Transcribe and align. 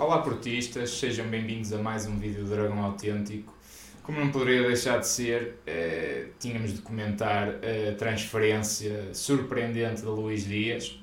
Olá 0.00 0.22
portistas, 0.22 0.98
sejam 0.98 1.26
bem-vindos 1.26 1.74
a 1.74 1.76
mais 1.76 2.06
um 2.06 2.16
vídeo 2.16 2.42
do 2.44 2.48
Dragão 2.48 2.82
Autêntico. 2.82 3.54
Como 4.02 4.18
não 4.18 4.30
poderia 4.30 4.66
deixar 4.66 4.96
de 4.96 5.06
ser, 5.06 5.56
eh, 5.66 6.28
tínhamos 6.38 6.72
de 6.72 6.80
comentar 6.80 7.56
a 7.56 7.94
transferência 7.98 9.12
surpreendente 9.12 10.00
de 10.00 10.06
Luís 10.06 10.46
Dias 10.46 10.98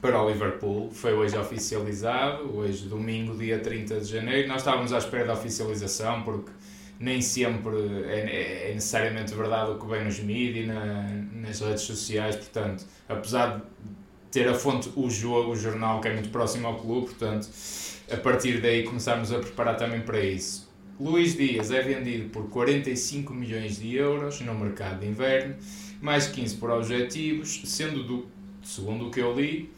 para 0.00 0.22
o 0.22 0.30
Liverpool. 0.30 0.90
Foi 0.90 1.12
hoje 1.12 1.36
oficializado, 1.36 2.56
hoje 2.56 2.88
domingo, 2.88 3.36
dia 3.36 3.58
30 3.58 4.00
de 4.00 4.06
janeiro. 4.06 4.48
Nós 4.48 4.62
estávamos 4.62 4.90
à 4.94 4.96
espera 4.96 5.26
da 5.26 5.34
oficialização 5.34 6.22
porque 6.22 6.50
nem 6.98 7.20
sempre 7.20 7.76
é, 8.06 8.70
é 8.70 8.74
necessariamente 8.74 9.34
verdade 9.34 9.72
o 9.72 9.78
que 9.78 9.86
vem 9.86 10.02
nos 10.02 10.18
mídias, 10.18 10.66
na, 10.66 11.02
nas 11.42 11.60
redes 11.60 11.82
sociais, 11.82 12.36
portanto, 12.36 12.86
apesar 13.06 13.58
de 13.58 13.62
ter 14.30 14.48
a 14.48 14.54
fonte 14.54 14.90
o 14.96 15.08
jogo, 15.08 15.52
o 15.52 15.56
jornal 15.56 16.00
que 16.00 16.08
é 16.08 16.14
muito 16.14 16.28
próximo 16.30 16.66
ao 16.66 16.76
clube, 16.76 17.08
portanto, 17.08 17.48
a 18.10 18.16
partir 18.16 18.60
daí 18.60 18.82
começámos 18.82 19.32
a 19.32 19.38
preparar 19.38 19.76
também 19.76 20.00
para 20.00 20.20
isso. 20.20 20.68
Luís 21.00 21.36
Dias 21.36 21.70
é 21.70 21.80
vendido 21.80 22.28
por 22.30 22.48
45 22.48 23.32
milhões 23.32 23.78
de 23.78 23.94
euros 23.94 24.40
no 24.40 24.54
mercado 24.54 25.00
de 25.00 25.06
inverno, 25.06 25.54
mais 26.00 26.26
15 26.26 26.56
por 26.56 26.70
objetivos, 26.70 27.62
sendo 27.64 28.02
do, 28.02 28.26
segundo 28.62 29.06
o 29.06 29.10
que 29.10 29.20
eu 29.20 29.32
li, 29.34 29.70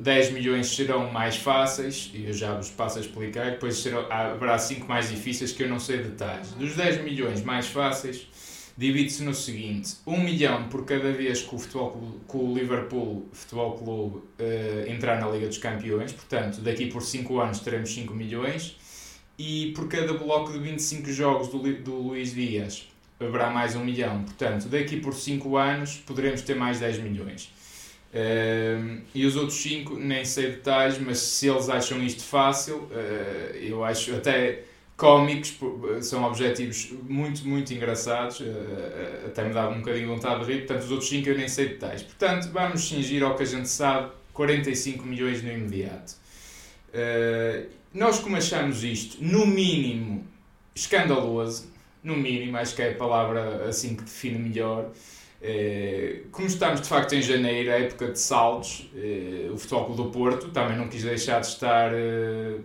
10 0.00 0.28
eh, 0.28 0.30
milhões 0.30 0.68
serão 0.68 1.10
mais 1.10 1.36
fáceis, 1.36 2.10
e 2.14 2.26
eu 2.26 2.32
já 2.32 2.54
vos 2.54 2.70
passo 2.70 2.98
a 2.98 3.00
explicar, 3.00 3.52
depois 3.52 3.76
serão, 3.76 4.06
haverá 4.10 4.58
5 4.58 4.86
mais 4.86 5.10
difíceis 5.10 5.52
que 5.52 5.64
eu 5.64 5.68
não 5.68 5.78
sei 5.78 5.98
detalhes. 5.98 6.52
Dos 6.52 6.76
10 6.76 7.02
milhões 7.02 7.42
mais 7.42 7.66
fáceis, 7.66 8.26
divide-se 8.76 9.22
no 9.22 9.34
seguinte: 9.34 9.96
1 10.06 10.20
milhão 10.20 10.68
por 10.68 10.84
cada 10.84 11.12
vez 11.12 11.42
que 11.42 11.54
o, 11.54 11.58
futebol, 11.58 12.20
que 12.28 12.36
o 12.36 12.54
Liverpool 12.54 13.28
Futebol 13.32 13.72
Clube 13.78 14.16
uh, 14.16 14.90
entrar 14.90 15.20
na 15.20 15.28
Liga 15.28 15.46
dos 15.46 15.58
Campeões, 15.58 16.12
portanto, 16.12 16.60
daqui 16.60 16.86
por 16.86 17.02
5 17.02 17.40
anos 17.40 17.60
teremos 17.60 17.92
5 17.94 18.14
milhões, 18.14 18.76
e 19.38 19.72
por 19.74 19.88
cada 19.88 20.12
bloco 20.14 20.52
de 20.52 20.58
25 20.58 21.12
jogos 21.12 21.48
do, 21.48 21.58
do 21.82 21.94
Luís 21.94 22.34
Dias 22.34 22.88
haverá 23.18 23.50
mais 23.50 23.74
1 23.76 23.84
milhão, 23.84 24.24
portanto, 24.24 24.68
daqui 24.68 25.00
por 25.00 25.14
5 25.14 25.56
anos 25.56 25.96
poderemos 25.98 26.42
ter 26.42 26.54
mais 26.54 26.80
10 26.80 26.98
milhões. 26.98 27.52
Uh, 28.12 29.00
e 29.12 29.26
os 29.26 29.34
outros 29.34 29.58
5, 29.60 29.96
nem 29.98 30.24
sei 30.24 30.52
detalhes, 30.52 30.98
mas 30.98 31.18
se 31.18 31.48
eles 31.48 31.68
acham 31.68 32.00
isto 32.02 32.22
fácil, 32.22 32.76
uh, 32.76 33.56
eu 33.56 33.84
acho 33.84 34.14
até 34.14 34.62
cómicos, 34.96 35.56
são 36.02 36.24
objetivos 36.24 36.92
muito, 37.08 37.46
muito 37.46 37.74
engraçados, 37.74 38.40
uh, 38.40 39.26
até 39.26 39.44
me 39.44 39.52
dá 39.52 39.68
um 39.68 39.78
bocadinho 39.78 40.06
de 40.06 40.14
vontade 40.14 40.44
de 40.44 40.52
rir, 40.52 40.58
portanto 40.60 40.84
os 40.84 40.90
outros 40.90 41.08
5 41.08 41.28
eu 41.28 41.36
nem 41.36 41.48
sei 41.48 41.68
detalhes. 41.70 42.02
Portanto, 42.02 42.50
vamos 42.52 42.88
cingir 42.88 43.22
ao 43.22 43.34
que 43.34 43.42
a 43.42 43.46
gente 43.46 43.68
sabe, 43.68 44.12
45 44.32 45.04
milhões 45.04 45.42
no 45.42 45.52
imediato. 45.52 46.14
nós 47.92 48.18
como 48.18 48.36
achamos 48.36 48.82
isto, 48.84 49.22
no 49.22 49.46
mínimo, 49.46 50.26
escandaloso, 50.74 51.72
no 52.02 52.16
mínimo, 52.16 52.56
acho 52.56 52.74
que 52.74 52.82
é 52.82 52.90
a 52.90 52.94
palavra 52.94 53.68
assim 53.68 53.96
que 53.96 54.02
define 54.02 54.38
melhor, 54.38 54.90
eh, 55.46 56.22
como 56.32 56.46
estamos 56.46 56.80
de 56.80 56.88
facto 56.88 57.14
em 57.14 57.20
janeiro, 57.20 57.70
a 57.70 57.74
época 57.74 58.08
de 58.12 58.18
saltos, 58.18 58.90
eh, 58.96 59.50
o 59.52 59.58
Futebol 59.58 59.94
do 59.94 60.10
Porto 60.10 60.48
também 60.48 60.74
não 60.74 60.88
quis 60.88 61.02
deixar 61.02 61.40
de 61.40 61.48
estar, 61.48 61.92
eh, 61.92 62.60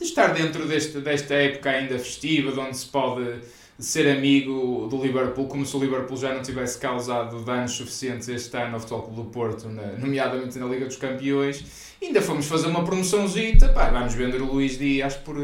de 0.00 0.04
estar 0.04 0.32
dentro 0.32 0.66
deste, 0.66 0.98
desta 0.98 1.34
época 1.34 1.70
ainda 1.70 1.98
festiva, 1.98 2.50
de 2.50 2.58
onde 2.58 2.76
se 2.76 2.86
pode 2.86 3.40
ser 3.78 4.10
amigo 4.10 4.88
do 4.88 5.02
Liverpool, 5.02 5.46
como 5.46 5.64
se 5.64 5.76
o 5.76 5.80
Liverpool 5.80 6.16
já 6.16 6.34
não 6.34 6.42
tivesse 6.42 6.78
causado 6.78 7.42
danos 7.42 7.72
suficientes 7.72 8.28
este 8.28 8.54
ano 8.56 8.74
ao 8.74 8.80
Futebol 8.80 9.02
Clube 9.02 9.22
do 9.22 9.24
Porto, 9.30 9.68
nomeadamente 9.68 10.58
na 10.58 10.66
Liga 10.66 10.86
dos 10.86 10.96
Campeões. 10.96 11.92
Ainda 12.02 12.20
fomos 12.22 12.46
fazer 12.46 12.66
uma 12.66 12.84
promoçãozita, 12.84 13.68
pá, 13.70 13.90
vamos 13.90 14.14
vender 14.14 14.40
o 14.40 14.46
Luís 14.46 14.78
Dias 14.78 15.16
por, 15.16 15.36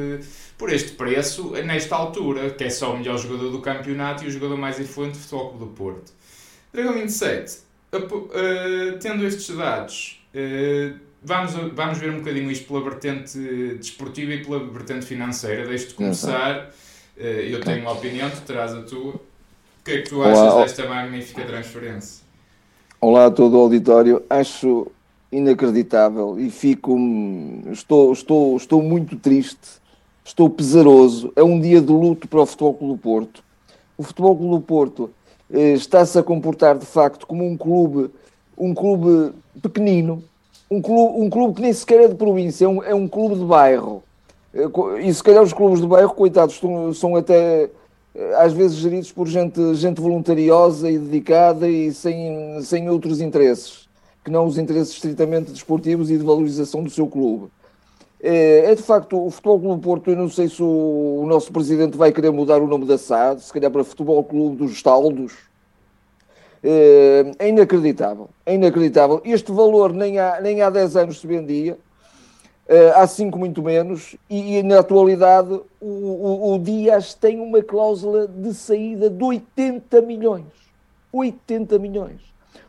por 0.57 0.73
este 0.73 0.93
preço, 0.93 1.51
nesta 1.65 1.97
altura, 1.97 2.51
que 2.51 2.65
é 2.65 2.71
só 2.71 2.95
o 2.95 2.99
melhor 2.99 3.19
jogador 3.19 3.51
do 3.51 3.61
campeonato 3.61 4.25
e 4.25 4.29
o 4.29 4.31
jogador 4.31 4.57
mais 4.57 4.81
influente 4.81 5.12
do 5.12 5.19
Futebol 5.19 5.50
Clube 5.50 5.65
do 5.65 5.71
Porto. 5.72 6.12
Dragão 6.72 6.95
27, 6.95 7.66
uh, 7.99 8.99
tendo 9.01 9.27
estes 9.27 9.55
dados, 9.57 10.23
uh, 10.34 10.99
vamos, 11.23 11.53
vamos 11.75 11.99
ver 11.99 12.11
um 12.11 12.19
bocadinho 12.19 12.51
isto 12.51 12.67
pela 12.67 12.83
vertente 12.83 13.39
desportiva 13.79 14.33
e 14.33 14.45
pela 14.45 14.61
vertente 14.61 15.07
financeira. 15.07 15.67
Deixo-te 15.67 15.95
começar. 15.95 16.71
Uh, 17.17 17.23
eu 17.23 17.61
tenho 17.61 17.81
uma 17.81 17.93
opinião, 17.93 18.31
tu 18.31 18.41
terás 18.43 18.75
a 18.75 18.83
tua. 18.83 19.15
O 19.15 19.21
que 19.84 19.91
é 19.93 20.03
que 20.03 20.09
tu 20.09 20.23
achas 20.23 20.39
Olá. 20.39 20.62
desta 20.62 20.89
magnífica 20.89 21.45
transferência? 21.45 22.25
Olá 23.01 23.27
a 23.27 23.31
todo 23.31 23.57
o 23.57 23.61
auditório. 23.61 24.23
Acho 24.28 24.91
inacreditável 25.31 26.39
e 26.39 26.51
fico. 26.51 26.97
Estou, 27.71 28.13
estou, 28.13 28.57
estou 28.57 28.83
muito 28.83 29.17
triste, 29.17 29.81
estou 30.25 30.51
pesaroso. 30.51 31.33
É 31.37 31.43
um 31.43 31.61
dia 31.61 31.81
de 31.81 31.93
luto 31.93 32.27
para 32.27 32.41
o 32.41 32.47
Futebol 32.47 32.75
Clube 32.75 32.95
do 32.95 32.99
Porto. 32.99 33.45
O 33.97 34.03
Futebol 34.03 34.37
Clube 34.37 34.55
do 34.57 34.61
Porto 34.61 35.11
está-se 35.51 36.19
a 36.19 36.23
comportar 36.23 36.77
de 36.77 36.87
facto 36.87 37.27
como 37.27 37.45
um 37.47 37.57
clube, 37.57 38.11
um 38.57 38.75
clube 38.75 39.33
pequenino, 39.62 40.23
um 40.71 40.83
clube, 40.83 41.21
um 41.21 41.31
clube 41.31 41.55
que 41.55 41.62
nem 41.62 41.73
sequer 41.73 42.01
é 42.01 42.09
de 42.09 42.15
província, 42.15 42.65
é 42.65 42.69
um, 42.69 42.83
é 42.83 42.95
um 42.95 43.07
clube 43.07 43.37
de 43.37 43.45
bairro. 43.45 44.03
Eh, 44.53 45.07
e 45.07 45.15
se 45.15 45.23
calhar 45.23 45.43
os 45.43 45.53
clubes 45.53 45.81
de 45.81 45.87
bairro, 45.87 46.15
coitados, 46.15 46.57
são, 46.57 46.93
são 46.93 47.17
até 47.17 47.71
eh, 48.15 48.34
às 48.37 48.53
vezes 48.53 48.79
geridos 48.79 49.12
por 49.12 49.29
gente, 49.29 49.75
gente 49.75 50.01
voluntariosa 50.01 50.91
e 50.91 50.99
dedicada 50.99 51.69
e 51.69 51.93
sem, 51.93 52.61
sem 52.63 52.91
outros 52.91 53.21
interesses, 53.21 53.89
que 54.25 54.31
não 54.31 54.47
os 54.47 54.59
interesses 54.59 54.95
estritamente 54.95 55.53
desportivos 55.53 56.11
e 56.11 56.19
de 56.19 56.25
valorização 56.25 56.83
do 56.83 56.91
seu 56.91 57.07
clube. 57.07 57.49
É, 58.22 58.71
é, 58.71 58.75
de 58.75 58.82
facto 58.82 59.27
o 59.27 59.31
Futebol 59.31 59.60
Clube 59.60 59.82
Porto. 59.82 60.10
Eu 60.10 60.16
não 60.16 60.28
sei 60.28 60.49
se 60.49 60.62
o, 60.62 61.21
o, 61.22 61.27
nosso 61.27 61.53
presidente 61.53 61.97
vai 61.97 62.12
querer 62.12 62.31
mudar 62.31 62.60
o 62.62 62.66
nome 62.66 62.87
da 62.87 62.97
SAD, 62.97 63.43
se 63.43 63.53
calhar 63.53 63.71
para 63.71 63.84
Futebol 63.84 64.22
Clube 64.25 64.56
dos 64.56 64.82
Taldos. 64.82 65.34
É, 66.62 67.32
é 67.38 67.49
inacreditável. 67.49 68.28
É 68.44 68.54
inacreditável. 68.54 69.21
Este 69.25 69.53
valor 69.53 69.93
nem 69.93 70.19
há, 70.19 70.41
nem 70.41 70.62
há 70.62 70.71
10 70.71 70.97
anos 70.97 71.21
se 71.21 71.27
vendia, 71.27 71.78
é, 72.66 72.91
há 72.91 73.06
5 73.06 73.38
muito 73.38 73.62
menos, 73.62 74.16
e, 74.28 74.56
e 74.59 74.62
na 74.62 74.81
atualidade 74.81 75.60
o, 75.81 75.87
o, 75.87 76.54
o, 76.54 76.59
Dias 76.59 77.15
tem 77.15 77.38
uma 77.38 77.62
cláusula 77.62 78.27
de 78.27 78.53
saída 78.54 79.09
de 79.09 79.22
80 79.22 80.00
milhões. 80.03 80.47
80 81.12 81.78
milhões. 81.78 82.21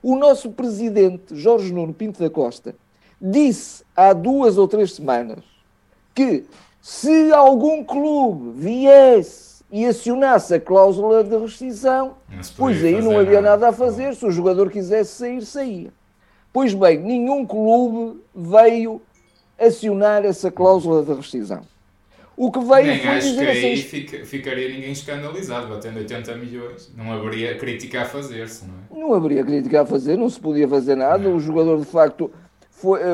O 0.04 0.16
nosso 0.16 0.52
presidente, 0.52 1.36
Jorge 1.36 1.74
Nuno 1.74 1.94
Pinto 1.94 2.20
da 2.20 2.30
Costa, 2.30 2.76
disse 3.22 3.84
há 3.96 4.14
duas 4.14 4.58
ou 4.58 4.68
três 4.68 4.94
semanas 4.94 5.40
que 6.14 6.46
se 6.82 7.32
algum 7.32 7.84
clube 7.84 8.52
viesse 8.60 9.64
e 9.72 9.86
acionasse 9.86 10.54
a 10.54 10.60
cláusula 10.60 11.24
de 11.24 11.38
rescisão, 11.38 12.16
pois 12.58 12.84
aí 12.84 13.02
não 13.02 13.20
havia 13.20 13.42
nada 13.42 13.70
a 13.70 13.74
fazer. 13.74 14.16
Se 14.16 14.26
o 14.26 14.32
jogador 14.32 14.72
quisesse 14.72 15.12
sair, 15.12 15.42
saía. 15.46 15.92
Pois 16.54 16.74
bem, 16.74 16.98
nenhum 17.00 17.46
clube 17.46 18.22
veio 18.34 19.02
acionar 19.60 20.26
essa 20.26 20.50
cláusula 20.50 21.04
de 21.04 21.14
rescisão. 21.14 21.62
O 22.36 22.52
que 22.52 22.60
veio 22.60 22.86
Nem 22.86 23.00
foi 23.00 23.10
acho 23.10 23.28
dizer 23.30 23.46
que 23.46 23.52
assim, 23.52 23.66
aí 23.66 23.78
fica, 23.78 24.26
ficaria 24.26 24.70
ninguém 24.70 24.92
escandalizado, 24.92 25.68
batendo 25.68 25.98
80 25.98 26.36
milhões. 26.36 26.92
Não 26.96 27.12
haveria 27.12 27.58
crítica 27.58 28.04
a 28.04 28.06
fazer-se, 28.06 28.64
não 28.66 28.76
é? 28.76 29.02
Não 29.02 29.14
haveria 29.14 29.44
crítica 29.44 29.82
a 29.82 29.86
fazer, 29.86 30.18
não 30.18 30.30
se 30.30 30.40
podia 30.40 30.68
fazer 30.68 30.96
nada. 30.96 31.18
Não. 31.18 31.36
O 31.36 31.40
jogador, 31.40 31.80
de 31.80 31.86
facto, 31.86 32.32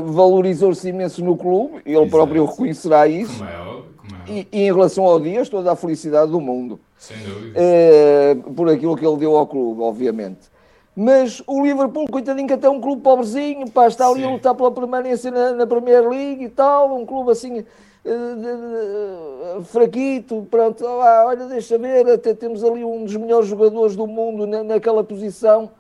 valorizou-se 0.06 0.88
imenso 0.90 1.24
no 1.24 1.38
clube, 1.38 1.82
ele 1.86 1.98
Exato. 1.98 2.10
próprio 2.10 2.46
reconhecerá 2.46 3.08
isso. 3.08 3.38
Como 3.38 3.50
é 3.50 3.84
como 3.98 4.16
é. 4.16 4.32
E, 4.32 4.48
e, 4.52 4.62
em 4.64 4.74
relação 4.74 5.06
ao 5.06 5.20
Dias, 5.20 5.48
toda 5.48 5.72
a 5.72 5.76
felicidade 5.76 6.32
do 6.32 6.42
mundo. 6.42 6.80
Sem 6.98 7.18
dúvida. 7.18 7.54
É, 7.56 8.36
por 8.56 8.70
aquilo 8.70 8.96
que 8.96 9.06
ele 9.06 9.18
deu 9.18 9.36
ao 9.36 9.48
clube, 9.48 9.82
obviamente. 9.82 10.52
Mas 10.96 11.42
o 11.48 11.64
Liverpool, 11.64 12.08
coitadinho, 12.08 12.48
que 12.48 12.54
até 12.54 12.68
é 12.68 12.70
um 12.70 12.80
clube 12.80 13.02
pobrezinho, 13.02 13.70
pá, 13.70 13.88
está 13.88 14.08
ali 14.08 14.22
Sim. 14.22 14.28
a 14.28 14.32
lutar 14.32 14.54
pela 14.54 14.72
permanência 14.72 15.32
na, 15.32 15.54
na 15.54 15.66
Premier 15.66 16.08
League 16.08 16.44
e 16.44 16.50
tal, 16.50 16.96
um 16.96 17.06
clube 17.06 17.32
assim 17.32 17.62
uh, 18.06 19.64
fraquito, 19.64 20.46
pronto, 20.52 20.86
ah, 20.86 21.24
olha, 21.28 21.48
deixa 21.48 21.80
ver, 21.80 22.08
até 22.08 22.36
temos 22.36 22.64
ali 22.64 22.84
um 22.84 23.06
dos 23.06 23.16
melhores 23.16 23.48
jogadores 23.48 23.96
do 23.96 24.06
mundo 24.06 24.46
na, 24.46 24.64
naquela 24.64 25.04
posição 25.04 25.72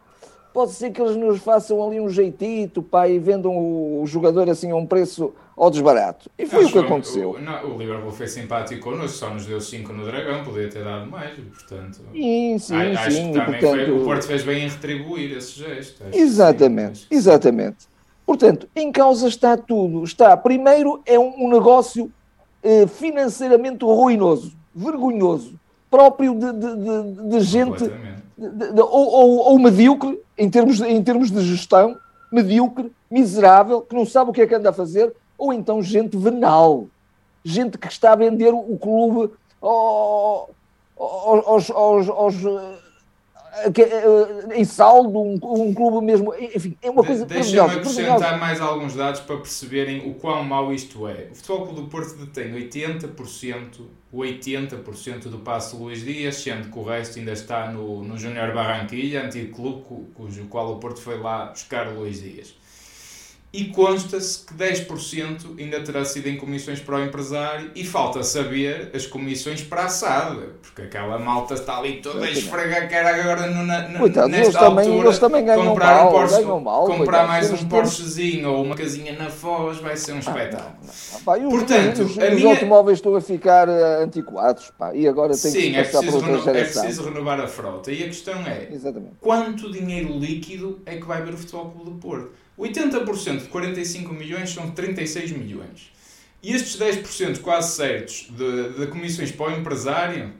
pode 0.53 0.73
ser 0.73 0.91
que 0.91 1.01
eles 1.01 1.15
nos 1.15 1.41
façam 1.41 1.85
ali 1.85 2.00
um 2.00 2.07
jeitito, 2.07 2.83
pá, 2.83 3.07
e 3.07 3.17
vendam 3.17 3.51
o, 3.57 4.03
jogador 4.05 4.50
assim 4.50 4.71
a 4.71 4.75
um 4.75 4.85
preço 4.85 5.33
ao 5.57 5.71
desbarato. 5.71 6.29
E 6.38 6.45
foi 6.45 6.65
Acho 6.65 6.69
o 6.69 6.71
que 6.71 6.85
aconteceu. 6.85 7.31
O, 7.31 7.41
não, 7.41 7.75
o 7.75 7.77
Liverpool 7.77 8.11
foi 8.11 8.27
simpático 8.27 8.81
connosco, 8.81 9.17
só 9.17 9.33
nos 9.33 9.45
deu 9.45 9.59
5 9.59 9.91
no 9.91 10.05
Dragão, 10.05 10.44
podia 10.44 10.69
ter 10.69 10.83
dado 10.83 11.09
mais, 11.09 11.35
portanto. 11.35 12.01
Sim, 12.11 12.57
sim, 12.59 12.75
acho 12.75 13.11
sim. 13.11 13.31
Que 13.31 13.39
também 13.39 13.59
portanto, 13.59 13.85
foi, 13.85 13.91
o 13.91 14.03
Porto 14.03 14.27
fez 14.27 14.44
bem 14.44 14.63
em 14.65 14.69
retribuir 14.69 15.38
esse 15.38 15.59
gesto. 15.59 16.03
Exatamente, 16.13 17.00
sim, 17.00 17.07
exatamente. 17.09 17.88
Portanto, 18.25 18.69
em 18.75 18.91
causa 18.91 19.27
está 19.27 19.57
tudo. 19.57 20.03
Está, 20.03 20.38
primeiro, 20.38 21.01
é 21.05 21.17
um, 21.17 21.45
um 21.45 21.50
negócio 21.51 22.11
eh, 22.61 22.88
financeiramente 22.88 23.83
ruinoso, 23.83 24.53
vergonhoso, 24.73 25.59
próprio 25.89 26.33
de, 26.35 26.53
de, 26.53 26.75
de, 26.75 27.29
de 27.29 27.39
gente 27.41 27.91
ou, 28.38 28.89
ou, 28.89 29.38
ou, 29.51 29.59
medíocre, 29.59 30.19
em 30.38 30.50
termos, 30.50 30.77
de, 30.77 30.85
em 30.85 31.03
termos 31.03 31.31
de 31.31 31.41
gestão, 31.41 31.97
medíocre, 32.31 32.91
miserável, 33.09 33.81
que 33.81 33.95
não 33.95 34.06
sabe 34.06 34.31
o 34.31 34.33
que 34.33 34.41
é 34.41 34.47
que 34.47 34.56
anda 34.56 34.69
a 34.69 34.74
fazer, 34.74 35.13
ou 35.38 35.53
então 35.53 35.81
gente 35.81 36.18
venal, 36.18 36.88
gente 37.44 37.77
que 37.77 37.88
está 37.88 38.13
a 38.13 38.15
vender 38.15 38.53
o 38.53 38.77
clube 38.77 39.31
aos, 39.62 40.50
aos, 40.97 41.69
aos, 41.69 42.09
aos 42.09 42.35
em 44.55 44.65
saldo, 44.65 45.19
um, 45.19 45.33
um, 45.35 45.73
clube 45.73 46.05
mesmo. 46.05 46.33
Enfim, 46.35 46.77
é 46.81 46.89
uma 46.89 47.03
coisa. 47.03 47.25
Deixa-me 47.25 47.59
acrescentar 47.59 48.39
mais 48.39 48.59
alguns 48.59 48.95
dados 48.95 49.21
para 49.21 49.38
perceberem 49.38 50.09
o 50.09 50.15
quão 50.15 50.44
mau 50.44 50.73
isto 50.73 51.07
é. 51.07 51.29
O 51.31 51.35
Futebol 51.35 51.67
Clube 51.67 51.81
do 51.81 51.88
Porto 51.88 52.15
detém 52.15 52.53
80%, 52.53 53.81
80% 54.13 55.23
do 55.29 55.39
passe 55.39 55.75
Luís 55.75 56.03
Dias, 56.03 56.35
sendo 56.35 56.69
que 56.69 56.79
o 56.79 56.83
resto 56.83 57.19
ainda 57.19 57.31
está 57.31 57.71
no, 57.71 58.03
no 58.03 58.17
Júnior 58.17 58.53
Barranquilla, 58.53 59.23
antigo 59.23 59.55
clube 59.55 60.09
cujo 60.13 60.45
qual 60.45 60.71
o 60.71 60.77
Porto 60.77 61.00
foi 61.00 61.19
lá 61.19 61.47
buscar 61.47 61.88
Luís 61.89 62.21
Dias 62.21 62.62
e 63.53 63.65
consta-se 63.65 64.44
que 64.44 64.53
10% 64.55 65.59
ainda 65.59 65.79
terá 65.81 66.03
sido 66.03 66.27
em 66.27 66.38
comissões 66.38 66.79
para 66.79 66.95
o 66.95 67.03
empresário 67.03 67.69
e 67.75 67.85
falta 67.85 68.23
saber 68.23 68.89
as 68.95 69.05
comissões 69.05 69.61
para 69.61 69.83
a 69.83 69.89
SAD, 69.89 70.39
porque 70.59 70.81
aquela 70.81 71.19
malta 71.19 71.53
está 71.53 71.77
ali 71.77 72.01
toda 72.01 72.25
a 72.25 72.31
esfregar 72.31 72.89
cara 72.89 73.15
agora 73.15 73.45
no, 73.51 73.63
na, 73.63 74.00
coitado, 74.00 74.29
nesta 74.29 74.45
eles 74.45 74.55
altura, 74.55 74.83
também, 74.83 75.00
eles 75.00 75.19
também 75.19 75.45
ganham 75.45 75.67
comprar 75.67 75.94
mal, 75.94 76.07
um 76.07 76.11
Porsche, 76.11 76.44
mal, 76.44 76.85
comprar 76.88 77.27
mais 77.27 77.51
um 77.51 77.69
Porschezinho 77.69 78.50
ou 78.50 78.63
uma 78.63 78.75
casinha 78.75 79.13
na 79.13 79.29
Foz 79.29 79.77
vai 79.77 79.95
ser 79.97 80.13
um 80.13 80.15
ah, 80.15 80.19
espetáculo. 80.19 80.75
Ah, 81.13 81.19
pá, 81.23 81.38
Portanto, 81.38 82.01
os, 82.01 82.17
os, 82.17 82.17
minha... 82.17 82.50
automóveis 82.50 82.97
estão 82.97 83.15
a 83.15 83.21
ficar 83.21 83.69
uh, 83.69 84.01
antiquados 84.01 84.71
pá, 84.79 84.95
e 84.95 85.07
agora 85.07 85.38
tem 85.38 85.51
Sim, 85.51 85.71
que 85.73 85.75
é 85.75 85.83
preciso, 85.83 86.19
reno... 86.19 86.50
é 86.50 86.63
preciso 86.63 87.03
renovar 87.03 87.39
a 87.39 87.47
frota 87.47 87.91
e 87.91 88.01
a 88.01 88.07
questão 88.07 88.41
é 88.47 88.69
Exatamente. 88.71 89.13
quanto 89.21 89.71
dinheiro 89.71 90.17
líquido 90.17 90.81
é 90.88 90.95
que 90.95 91.05
vai 91.05 91.21
ver 91.21 91.35
o 91.35 91.38
Futebol 91.38 91.69
Clube 91.69 91.91
do 91.91 91.97
Porto? 91.97 92.44
80% 92.57 93.41
de 93.41 93.47
45 93.47 94.13
milhões 94.13 94.51
são 94.51 94.71
36 94.71 95.31
milhões. 95.31 95.91
E 96.41 96.53
estes 96.53 96.77
10% 96.77 97.39
quase 97.39 97.75
certos 97.75 98.27
de, 98.29 98.73
de 98.73 98.88
comissões 98.88 99.31
para 99.31 99.47
o 99.47 99.59
empresário 99.59 100.33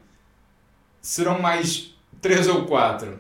serão 1.02 1.42
mais 1.42 1.96
3 2.22 2.48
ou 2.50 2.66
4. 2.66 3.20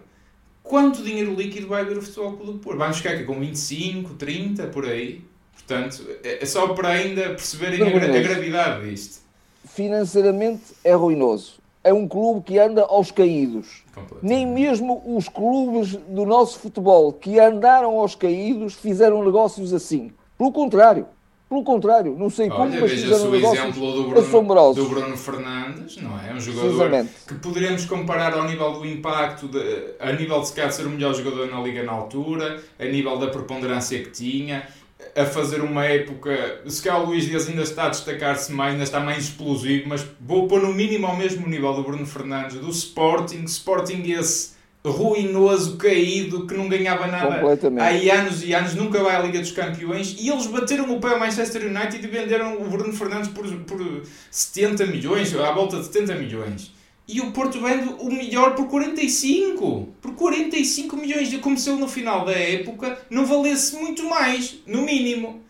Quanto 0.61 1.03
dinheiro 1.03 1.33
líquido 1.33 1.67
vai 1.67 1.81
haver 1.81 1.97
o 1.97 2.01
Futebol 2.01 2.33
Clube 2.33 2.51
do 2.53 2.59
Porto? 2.59 2.77
Vamos 2.77 2.97
ficar 2.97 3.11
aqui 3.11 3.23
com 3.23 3.39
25, 3.39 4.13
30, 4.15 4.67
por 4.67 4.85
aí. 4.85 5.23
Portanto, 5.53 6.05
é, 6.23 6.43
é 6.43 6.45
só 6.45 6.67
para 6.73 6.89
ainda 6.89 7.29
perceberem 7.29 7.81
a, 7.81 7.87
a 7.87 8.21
gravidade 8.21 8.89
disto. 8.89 9.23
Financeiramente 9.65 10.63
é 10.83 10.93
ruinoso 10.93 11.62
é 11.83 11.93
um 11.93 12.07
clube 12.07 12.41
que 12.41 12.57
anda 12.57 12.83
aos 12.83 13.11
caídos. 13.11 13.83
Nem 14.21 14.47
mesmo 14.47 15.03
os 15.05 15.27
clubes 15.27 15.95
do 15.95 16.25
nosso 16.25 16.59
futebol 16.59 17.11
que 17.11 17.39
andaram 17.39 17.99
aos 17.99 18.15
caídos 18.15 18.73
fizeram 18.73 19.23
negócios 19.23 19.73
assim. 19.73 20.11
Pelo 20.37 20.51
contrário, 20.51 21.05
pelo 21.53 21.63
contrário, 21.63 22.15
não 22.17 22.31
sei 22.31 22.49
como, 22.49 22.63
Olha, 22.63 22.81
mas 22.81 22.91
fizeram 22.91 23.29
negócios 23.29 23.63
exemplo 23.63 23.91
do 23.93 24.03
Bruno, 24.05 24.19
assombrosos. 24.19 24.83
do 24.83 24.89
Bruno 24.89 25.15
Fernandes, 25.15 25.97
não 25.97 26.19
é? 26.19 26.33
Um 26.33 26.39
jogador 26.39 27.05
que 27.27 27.35
poderíamos 27.35 27.85
comparar 27.85 28.33
ao 28.33 28.45
nível 28.45 28.73
do 28.73 28.85
impacto, 28.87 29.47
de, 29.47 29.93
a 29.99 30.11
nível 30.13 30.41
de 30.41 30.47
se 30.47 30.71
ser 30.71 30.87
o 30.87 30.89
melhor 30.89 31.13
jogador 31.13 31.47
na 31.51 31.61
Liga 31.61 31.83
na 31.83 31.91
altura, 31.91 32.59
a 32.79 32.85
nível 32.85 33.19
da 33.19 33.27
preponderância 33.27 34.01
que 34.01 34.09
tinha 34.09 34.67
a 35.15 35.25
fazer 35.25 35.61
uma 35.61 35.85
época. 35.85 36.61
Se 36.67 36.81
calhar 36.81 37.01
o 37.01 37.07
Luís 37.07 37.25
Dias 37.25 37.47
ainda 37.47 37.61
está 37.61 37.85
a 37.85 37.89
destacar-se 37.89 38.51
mais, 38.51 38.73
ainda 38.73 38.83
está 38.83 38.99
mais 38.99 39.25
explosivo, 39.25 39.87
mas 39.87 40.05
vou 40.19 40.47
pôr 40.47 40.61
no 40.61 40.73
mínimo 40.73 41.05
ao 41.07 41.15
mesmo 41.15 41.47
nível 41.47 41.73
do 41.73 41.83
Bruno 41.83 42.05
Fernandes, 42.05 42.57
do 42.57 42.69
Sporting. 42.69 43.43
Sporting 43.43 44.11
esse 44.11 44.53
ruinoso, 44.85 45.77
caído, 45.77 46.45
que 46.45 46.53
não 46.55 46.67
ganhava 46.67 47.07
nada 47.07 47.41
há 47.79 47.89
anos 48.11 48.43
e 48.43 48.53
anos, 48.53 48.75
nunca 48.75 49.01
vai 49.01 49.15
à 49.15 49.19
Liga 49.19 49.39
dos 49.39 49.51
Campeões. 49.51 50.15
E 50.19 50.29
eles 50.29 50.45
bateram 50.47 50.93
o 50.93 50.99
pé 50.99 51.09
ao 51.09 51.19
Manchester 51.19 51.63
United 51.63 52.03
e 52.03 52.07
venderam 52.07 52.61
o 52.61 52.69
Bruno 52.69 52.91
Fernandes 52.91 53.29
por, 53.29 53.47
por 53.61 54.03
70 54.29 54.85
milhões, 54.87 55.33
à 55.35 55.51
volta 55.51 55.79
de 55.79 55.85
70 55.85 56.15
milhões. 56.15 56.72
E 57.07 57.19
o 57.19 57.31
Porto 57.31 57.59
vende 57.59 57.89
o 57.99 58.05
melhor 58.05 58.55
por 58.55 58.67
45. 58.67 59.89
Por 60.01 60.15
45 60.15 60.95
milhões. 60.95 61.29
de 61.29 61.39
Como 61.39 61.57
se 61.57 61.69
ele 61.69 61.79
no 61.79 61.87
final 61.87 62.25
da 62.25 62.31
época 62.31 62.97
não 63.09 63.25
valesse 63.25 63.75
muito 63.75 64.03
mais, 64.05 64.55
no 64.65 64.81
mínimo. 64.83 65.41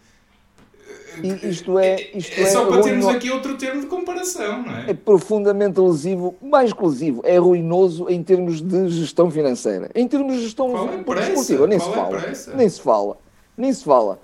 Isto 1.44 1.78
é, 1.78 2.10
isto 2.16 2.40
é, 2.40 2.42
é 2.42 2.46
só 2.48 2.66
para 2.66 2.82
termos 2.82 3.06
aqui 3.06 3.30
outro 3.30 3.56
termo 3.56 3.82
de 3.82 3.88
comparação, 3.88 4.64
não 4.64 4.76
é? 4.76 4.90
É 4.90 4.94
profundamente 4.96 5.80
lesivo, 5.80 6.36
mais 6.42 6.70
exclusivo, 6.70 7.22
é 7.24 7.38
ruinoso 7.38 8.10
em 8.10 8.24
termos 8.24 8.62
de 8.62 8.90
gestão 8.90 9.30
financeira. 9.30 9.92
Em 9.94 10.08
termos 10.08 10.38
de 10.38 10.42
gestão 10.42 10.74
desportiva, 11.06 11.68
nem 11.68 11.78
Qual 11.78 11.90
se 11.90 11.96
fala. 11.96 12.18
É 12.18 12.56
nem 12.56 12.70
se 12.70 12.82
fala. 12.82 13.18
Nem 13.56 13.74
se 13.74 13.84
fala. 13.84 14.20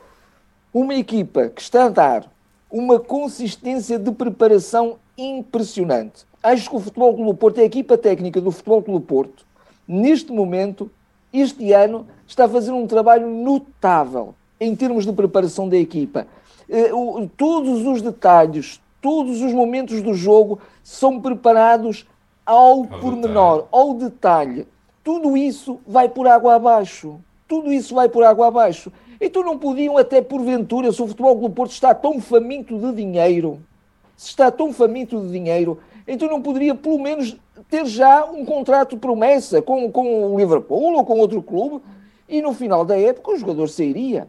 Uma 0.73 0.95
equipa 0.95 1.49
que 1.49 1.61
está 1.61 1.85
a 1.85 1.89
dar 1.89 2.31
uma 2.71 2.99
consistência 2.99 3.99
de 3.99 4.11
preparação 4.11 4.97
impressionante 5.17 6.28
acho 6.41 6.69
que 6.69 6.75
o 6.75 6.79
Futebol 6.79 7.15
Clube 7.15 7.39
Porto, 7.39 7.59
a 7.59 7.63
equipa 7.63 7.97
técnica 7.97 8.39
do 8.41 8.51
Futebol 8.51 8.81
Clube 8.81 9.05
Porto, 9.05 9.45
neste 9.87 10.31
momento, 10.31 10.89
este 11.31 11.71
ano, 11.73 12.07
está 12.27 12.45
a 12.45 12.49
fazer 12.49 12.71
um 12.71 12.87
trabalho 12.87 13.27
notável 13.27 14.33
em 14.59 14.75
termos 14.75 15.05
de 15.05 15.13
preparação 15.13 15.67
da 15.69 15.77
equipa. 15.77 16.27
Eh, 16.69 16.91
todos 17.37 17.85
os 17.85 18.01
detalhes, 18.01 18.81
todos 19.01 19.41
os 19.41 19.53
momentos 19.53 20.01
do 20.01 20.13
jogo 20.13 20.59
são 20.83 21.19
preparados 21.19 22.05
ao, 22.45 22.81
ao 22.81 22.85
pormenor, 22.85 23.63
detalhe. 23.63 23.67
ao 23.71 23.93
detalhe. 23.93 24.67
Tudo 25.03 25.37
isso 25.37 25.79
vai 25.87 26.09
por 26.09 26.27
água 26.27 26.55
abaixo. 26.55 27.19
Tudo 27.47 27.71
isso 27.71 27.95
vai 27.95 28.09
por 28.09 28.23
água 28.23 28.47
abaixo. 28.47 28.91
Então 29.19 29.43
não 29.43 29.57
podiam 29.57 29.97
até 29.97 30.21
porventura, 30.21 30.91
se 30.91 31.01
o 31.01 31.07
Futebol 31.07 31.37
Clube 31.37 31.55
Porto 31.55 31.71
está 31.71 31.93
tão 31.93 32.21
faminto 32.21 32.77
de 32.77 32.93
dinheiro, 32.93 33.59
se 34.15 34.27
está 34.29 34.51
tão 34.51 34.71
faminto 34.71 35.19
de 35.19 35.31
dinheiro, 35.31 35.79
então 36.09 36.27
não 36.27 36.41
poderia 36.41 36.73
pelo 36.73 36.99
menos 36.99 37.37
ter 37.69 37.85
já 37.85 38.25
um 38.25 38.43
contrato 38.43 38.97
promessa 38.97 39.61
com, 39.61 39.91
com 39.91 40.33
o 40.33 40.37
Liverpool 40.37 40.95
ou 40.95 41.05
com 41.05 41.19
outro 41.19 41.41
clube 41.41 41.83
e 42.27 42.41
no 42.41 42.53
final 42.53 42.83
da 42.83 42.97
época 42.97 43.31
o 43.31 43.37
jogador 43.37 43.69
sairia. 43.69 44.27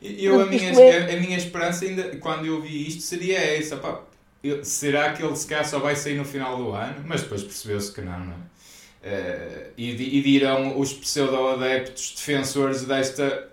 Eu, 0.00 0.40
a, 0.40 0.46
minha, 0.46 0.70
é... 0.80 1.16
a 1.16 1.20
minha 1.20 1.36
esperança, 1.36 1.84
ainda, 1.84 2.16
quando 2.18 2.46
eu 2.46 2.60
vi 2.60 2.86
isto, 2.86 3.02
seria 3.02 3.38
essa. 3.38 3.76
Pá, 3.76 4.00
eu, 4.42 4.64
será 4.64 5.12
que 5.12 5.22
ele 5.22 5.34
se 5.34 5.46
calhar 5.46 5.66
só 5.66 5.78
vai 5.78 5.96
sair 5.96 6.16
no 6.16 6.24
final 6.24 6.56
do 6.56 6.70
ano? 6.72 7.02
Mas 7.06 7.22
depois 7.22 7.42
percebeu-se 7.42 7.92
que 7.92 8.00
não, 8.02 8.18
não 8.20 8.32
é? 8.32 8.46
Uh, 9.06 9.70
e, 9.76 10.18
e 10.18 10.22
dirão 10.22 10.78
os 10.78 10.92
pseudo-adeptos 10.92 12.14
defensores 12.16 12.82
desta 12.82 13.48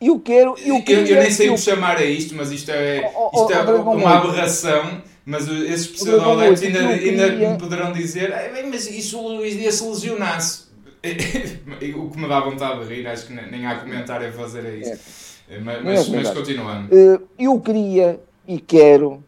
eu 0.00 0.20
quero. 0.20 0.54
Eu, 0.58 0.82
eu, 0.86 1.06
eu 1.06 1.22
nem 1.22 1.30
sei 1.30 1.48
o 1.48 1.54
que 1.54 1.60
chamar 1.60 1.96
a 1.96 2.04
isto, 2.04 2.34
mas 2.34 2.50
isto 2.50 2.70
é, 2.70 3.10
isto 3.34 3.52
é 3.52 3.62
uma 3.62 4.18
aberração 4.18 5.02
mas 5.26 5.48
esses 5.48 5.88
pseudo-adeptos 5.88 6.62
ainda, 6.62 6.86
ainda 6.86 7.50
me 7.52 7.58
poderão 7.58 7.92
dizer 7.92 8.32
mas 8.70 8.88
e 8.88 9.02
se 9.02 9.16
o 9.16 9.20
Luís 9.20 9.54
Dias 9.58 9.74
se 9.74 9.84
lesionasse? 9.84 10.66
o 11.96 12.10
que 12.10 12.18
me 12.18 12.28
dá 12.28 12.40
vontade 12.40 12.84
de 12.84 12.94
rir, 12.94 13.06
acho 13.06 13.26
que 13.26 13.32
nem 13.32 13.66
há 13.66 13.76
comentário 13.76 14.28
a 14.28 14.32
fazer 14.32 14.66
a 14.66 14.70
isso. 14.70 15.36
É. 15.48 15.58
Mas, 15.60 15.82
mas, 15.82 16.08
mas 16.08 16.30
continuando. 16.30 16.88
Eh, 16.96 17.20
eu 17.38 17.60
queria 17.60 18.20
e 18.46 18.58
quero 18.58 19.22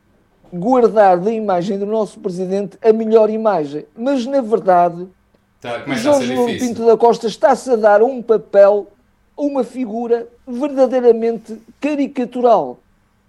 guardar 0.52 1.18
da 1.18 1.32
imagem 1.32 1.78
do 1.78 1.86
nosso 1.86 2.18
presidente 2.20 2.78
a 2.82 2.92
melhor 2.92 3.28
imagem, 3.30 3.84
mas 3.96 4.24
na 4.26 4.40
verdade 4.40 5.06
tá, 5.60 5.84
Jorge 5.94 6.34
Pinto 6.58 6.86
da 6.86 6.96
Costa 6.96 7.26
está-se 7.26 7.70
a 7.70 7.76
dar 7.76 8.02
um 8.02 8.22
papel, 8.22 8.88
uma 9.36 9.62
figura 9.62 10.26
verdadeiramente 10.46 11.60
caricatural. 11.80 12.78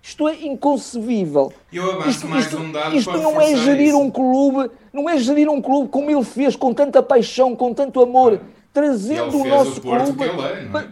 Isto 0.02 0.28
é 0.28 0.36
inconcebível. 0.46 1.52
Eu 1.72 1.92
avanço 1.92 2.10
isto, 2.10 2.28
mais 2.28 2.46
isto, 2.46 2.58
um 2.58 2.72
dado 2.72 2.96
isto 2.96 3.18
não 3.18 3.40
é 3.40 3.56
gerir 3.56 3.90
isso. 3.90 4.00
um 4.00 4.10
clube, 4.10 4.72
não 4.94 5.10
é 5.10 5.18
gerir 5.18 5.50
um 5.50 5.62
clube 5.62 5.90
como 5.90 6.10
ele 6.10 6.24
fez, 6.24 6.56
com 6.56 6.74
tanta 6.74 7.04
paixão, 7.04 7.56
com 7.56 7.74
tanto 7.74 8.02
amor, 8.02 8.42
trazendo 8.74 9.38
o 9.38 9.46
nosso 9.46 9.80
o 9.80 9.82
clube. 9.82 10.14
Que 10.14 10.24
ele 10.24 10.42
é, 10.42 10.80
é? 10.80 10.88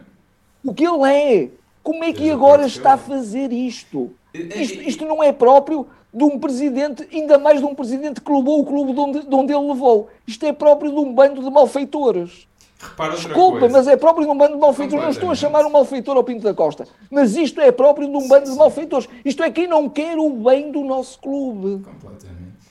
O 0.64 0.74
que 0.74 0.84
ele 0.86 1.12
é. 1.12 1.50
Como 1.82 2.04
é 2.04 2.12
que 2.12 2.24
fez 2.24 2.34
agora 2.34 2.66
está 2.66 2.94
a 2.94 2.98
fazer 2.98 3.52
isto? 3.54 4.12
isto? 4.34 4.82
Isto 4.82 5.06
não 5.06 5.24
é 5.24 5.32
próprio 5.32 5.88
de 6.14 6.24
um 6.24 6.40
presidente, 6.40 7.08
ainda 7.14 7.38
mais 7.38 7.60
de 7.60 7.66
um 7.66 7.74
presidente 7.76 8.22
que 8.22 8.32
levou 8.32 8.60
o 8.62 8.66
clube 8.66 8.94
de 8.94 9.00
onde, 9.00 9.20
de 9.26 9.36
onde 9.36 9.54
ele 9.54 9.68
levou. 9.68 10.10
Isto 10.26 10.46
é 10.46 10.54
próprio 10.54 10.92
de 10.92 10.98
um 10.98 11.14
bando 11.14 11.42
de 11.42 11.50
malfeitores. 11.50 12.48
Repara 12.80 13.16
Desculpa, 13.16 13.68
mas 13.70 13.88
é 13.88 13.98
próprio 13.98 14.26
de 14.26 14.32
um 14.32 14.38
bando 14.38 14.54
de 14.54 14.60
malfeitores. 14.60 15.04
Não 15.04 15.12
estou 15.12 15.32
a 15.32 15.36
chamar 15.36 15.66
um 15.66 15.70
malfeitor 15.70 16.16
ao 16.16 16.24
Pinto 16.24 16.44
da 16.44 16.54
Costa. 16.54 16.88
Mas 17.10 17.36
isto 17.36 17.60
é 17.60 17.72
próprio 17.72 18.08
de 18.08 18.16
um 18.16 18.28
bando 18.28 18.50
de 18.50 18.56
malfeitores. 18.56 19.10
Isto 19.26 19.44
é 19.44 19.50
quem 19.50 19.68
não 19.68 19.90
quer 19.90 20.18
o 20.18 20.30
bem 20.30 20.72
do 20.72 20.84
nosso 20.84 21.20
clube. 21.20 21.84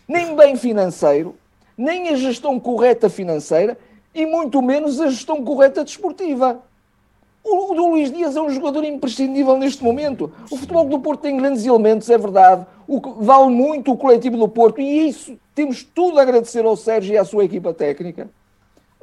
Nem 0.06 0.36
bem 0.36 0.56
financeiro, 0.56 1.34
nem 1.76 2.08
a 2.08 2.14
gestão 2.14 2.60
correta 2.60 3.10
financeira 3.10 3.76
e 4.14 4.24
muito 4.24 4.62
menos 4.62 5.00
a 5.00 5.08
gestão 5.08 5.44
correta 5.44 5.82
desportiva. 5.82 6.62
O, 7.42 7.72
o 7.72 7.90
Luís 7.90 8.10
Dias 8.12 8.36
é 8.36 8.40
um 8.40 8.50
jogador 8.50 8.84
imprescindível 8.84 9.56
neste 9.56 9.82
momento. 9.82 10.32
O 10.50 10.56
futebol 10.56 10.84
do 10.84 11.00
Porto 11.00 11.20
tem 11.20 11.36
grandes 11.36 11.66
elementos, 11.66 12.08
é 12.08 12.16
verdade. 12.16 12.64
O, 12.86 13.00
vale 13.22 13.50
muito 13.50 13.92
o 13.92 13.96
coletivo 13.96 14.36
do 14.36 14.48
Porto 14.48 14.80
e 14.80 15.08
isso 15.08 15.36
temos 15.54 15.82
tudo 15.82 16.18
a 16.18 16.22
agradecer 16.22 16.64
ao 16.64 16.76
Sérgio 16.76 17.14
e 17.14 17.18
à 17.18 17.24
sua 17.24 17.44
equipa 17.44 17.74
técnica. 17.74 18.28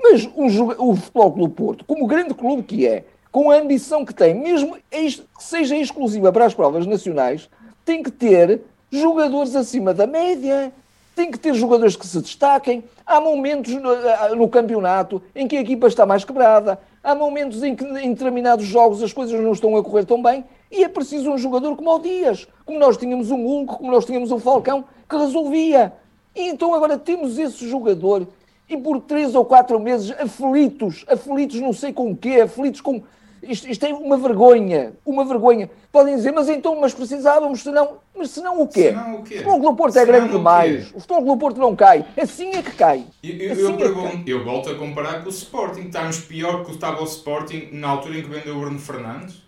Mas 0.03 0.29
o, 0.35 0.95
Futebol 0.97 1.31
Clube 1.31 1.53
Porto, 1.53 1.85
como 1.85 2.05
grande 2.05 2.33
clube 2.33 2.61
que 2.61 2.85
é, 2.85 3.05
com 3.31 3.49
a 3.49 3.55
ambição 3.55 4.03
que 4.03 4.13
tem, 4.13 4.35
mesmo 4.35 4.77
que 4.91 5.23
seja 5.39 5.77
exclusiva 5.77 6.29
para 6.29 6.45
as 6.45 6.53
provas 6.53 6.85
nacionais, 6.85 7.49
tem 7.85 8.03
que 8.03 8.11
ter 8.11 8.61
jogadores 8.91 9.55
acima 9.55 9.93
da 9.93 10.05
média, 10.05 10.73
tem 11.15 11.31
que 11.31 11.39
ter 11.39 11.53
jogadores 11.53 11.95
que 11.95 12.05
se 12.05 12.21
destaquem. 12.21 12.83
Há 13.05 13.21
momentos 13.21 13.73
no, 13.75 14.35
no, 14.35 14.49
campeonato 14.49 15.23
em 15.33 15.47
que 15.47 15.55
a 15.55 15.61
equipa 15.61 15.87
está 15.87 16.05
mais 16.05 16.25
quebrada, 16.25 16.77
há 17.01 17.15
momentos 17.15 17.63
em 17.63 17.73
que 17.73 17.85
em 17.85 18.13
determinados 18.13 18.65
jogos 18.65 19.01
as 19.01 19.13
coisas 19.13 19.39
não 19.39 19.53
estão 19.53 19.75
a 19.77 19.83
correr 19.83 20.03
tão 20.03 20.21
bem 20.21 20.43
e 20.69 20.83
é 20.83 20.89
preciso 20.89 21.31
um 21.31 21.37
jogador 21.37 21.77
como 21.77 21.95
o 21.95 21.99
Dias, 21.99 22.45
como 22.65 22.77
nós 22.77 22.97
tínhamos 22.97 23.31
um 23.31 23.41
Hulk, 23.45 23.77
como 23.77 23.89
nós 23.89 24.03
tínhamos 24.03 24.31
um 24.31 24.39
Falcão, 24.39 24.83
que 25.07 25.15
resolvia. 25.15 25.93
E 26.35 26.49
então 26.49 26.73
agora 26.73 26.97
temos 26.97 27.37
esse 27.37 27.69
jogador 27.69 28.27
e 28.73 28.77
por 28.77 29.01
três 29.01 29.35
ou 29.35 29.45
quatro 29.45 29.79
meses 29.79 30.11
aflitos, 30.19 31.05
aflitos 31.07 31.59
não 31.59 31.73
sei 31.73 31.93
com 31.93 32.11
o 32.11 32.17
quê, 32.17 32.41
aflitos 32.41 32.81
com 32.81 33.03
isto, 33.43 33.69
isto, 33.69 33.85
é 33.85 33.93
uma 33.93 34.17
vergonha, 34.17 34.93
uma 35.05 35.25
vergonha. 35.25 35.69
Podem 35.91 36.15
dizer, 36.15 36.31
mas 36.31 36.47
então, 36.47 36.79
mas 36.79 36.93
precisávamos, 36.93 37.61
senão, 37.61 37.97
mas 38.15 38.29
senão 38.29 38.61
o 38.61 38.67
quê? 38.67 38.89
Senão 38.89 39.15
o 39.15 39.23
quê? 39.23 39.35
O 39.35 39.37
Futebol 39.39 39.59
Clube 39.59 39.77
Porto 39.77 39.97
é 39.97 40.05
grande 40.05 40.31
demais. 40.31 40.91
O, 40.91 40.97
o 40.97 40.99
Futebol 41.01 41.23
Clube 41.23 41.39
Porto 41.41 41.59
não 41.59 41.75
cai. 41.75 42.05
Assim 42.17 42.51
é 42.51 42.61
que 42.61 42.71
cai. 42.71 43.03
Eu, 43.21 43.35
eu, 43.35 43.51
assim 43.51 43.61
eu 43.61 43.69
é 43.71 43.77
pergunto, 43.77 44.29
eu 44.29 44.43
volto 44.45 44.69
a 44.69 44.75
comparar 44.75 45.21
com 45.21 45.27
o 45.27 45.29
Sporting. 45.29 45.81
Estamos 45.81 46.19
pior 46.21 46.63
que 46.63 46.71
o 46.71 46.73
estava 46.73 47.01
o 47.01 47.05
Sporting 47.05 47.69
na 47.73 47.89
altura 47.89 48.19
em 48.19 48.23
que 48.23 48.29
vendeu 48.29 48.55
o 48.55 48.59
Bruno 48.61 48.79
Fernandes? 48.79 49.43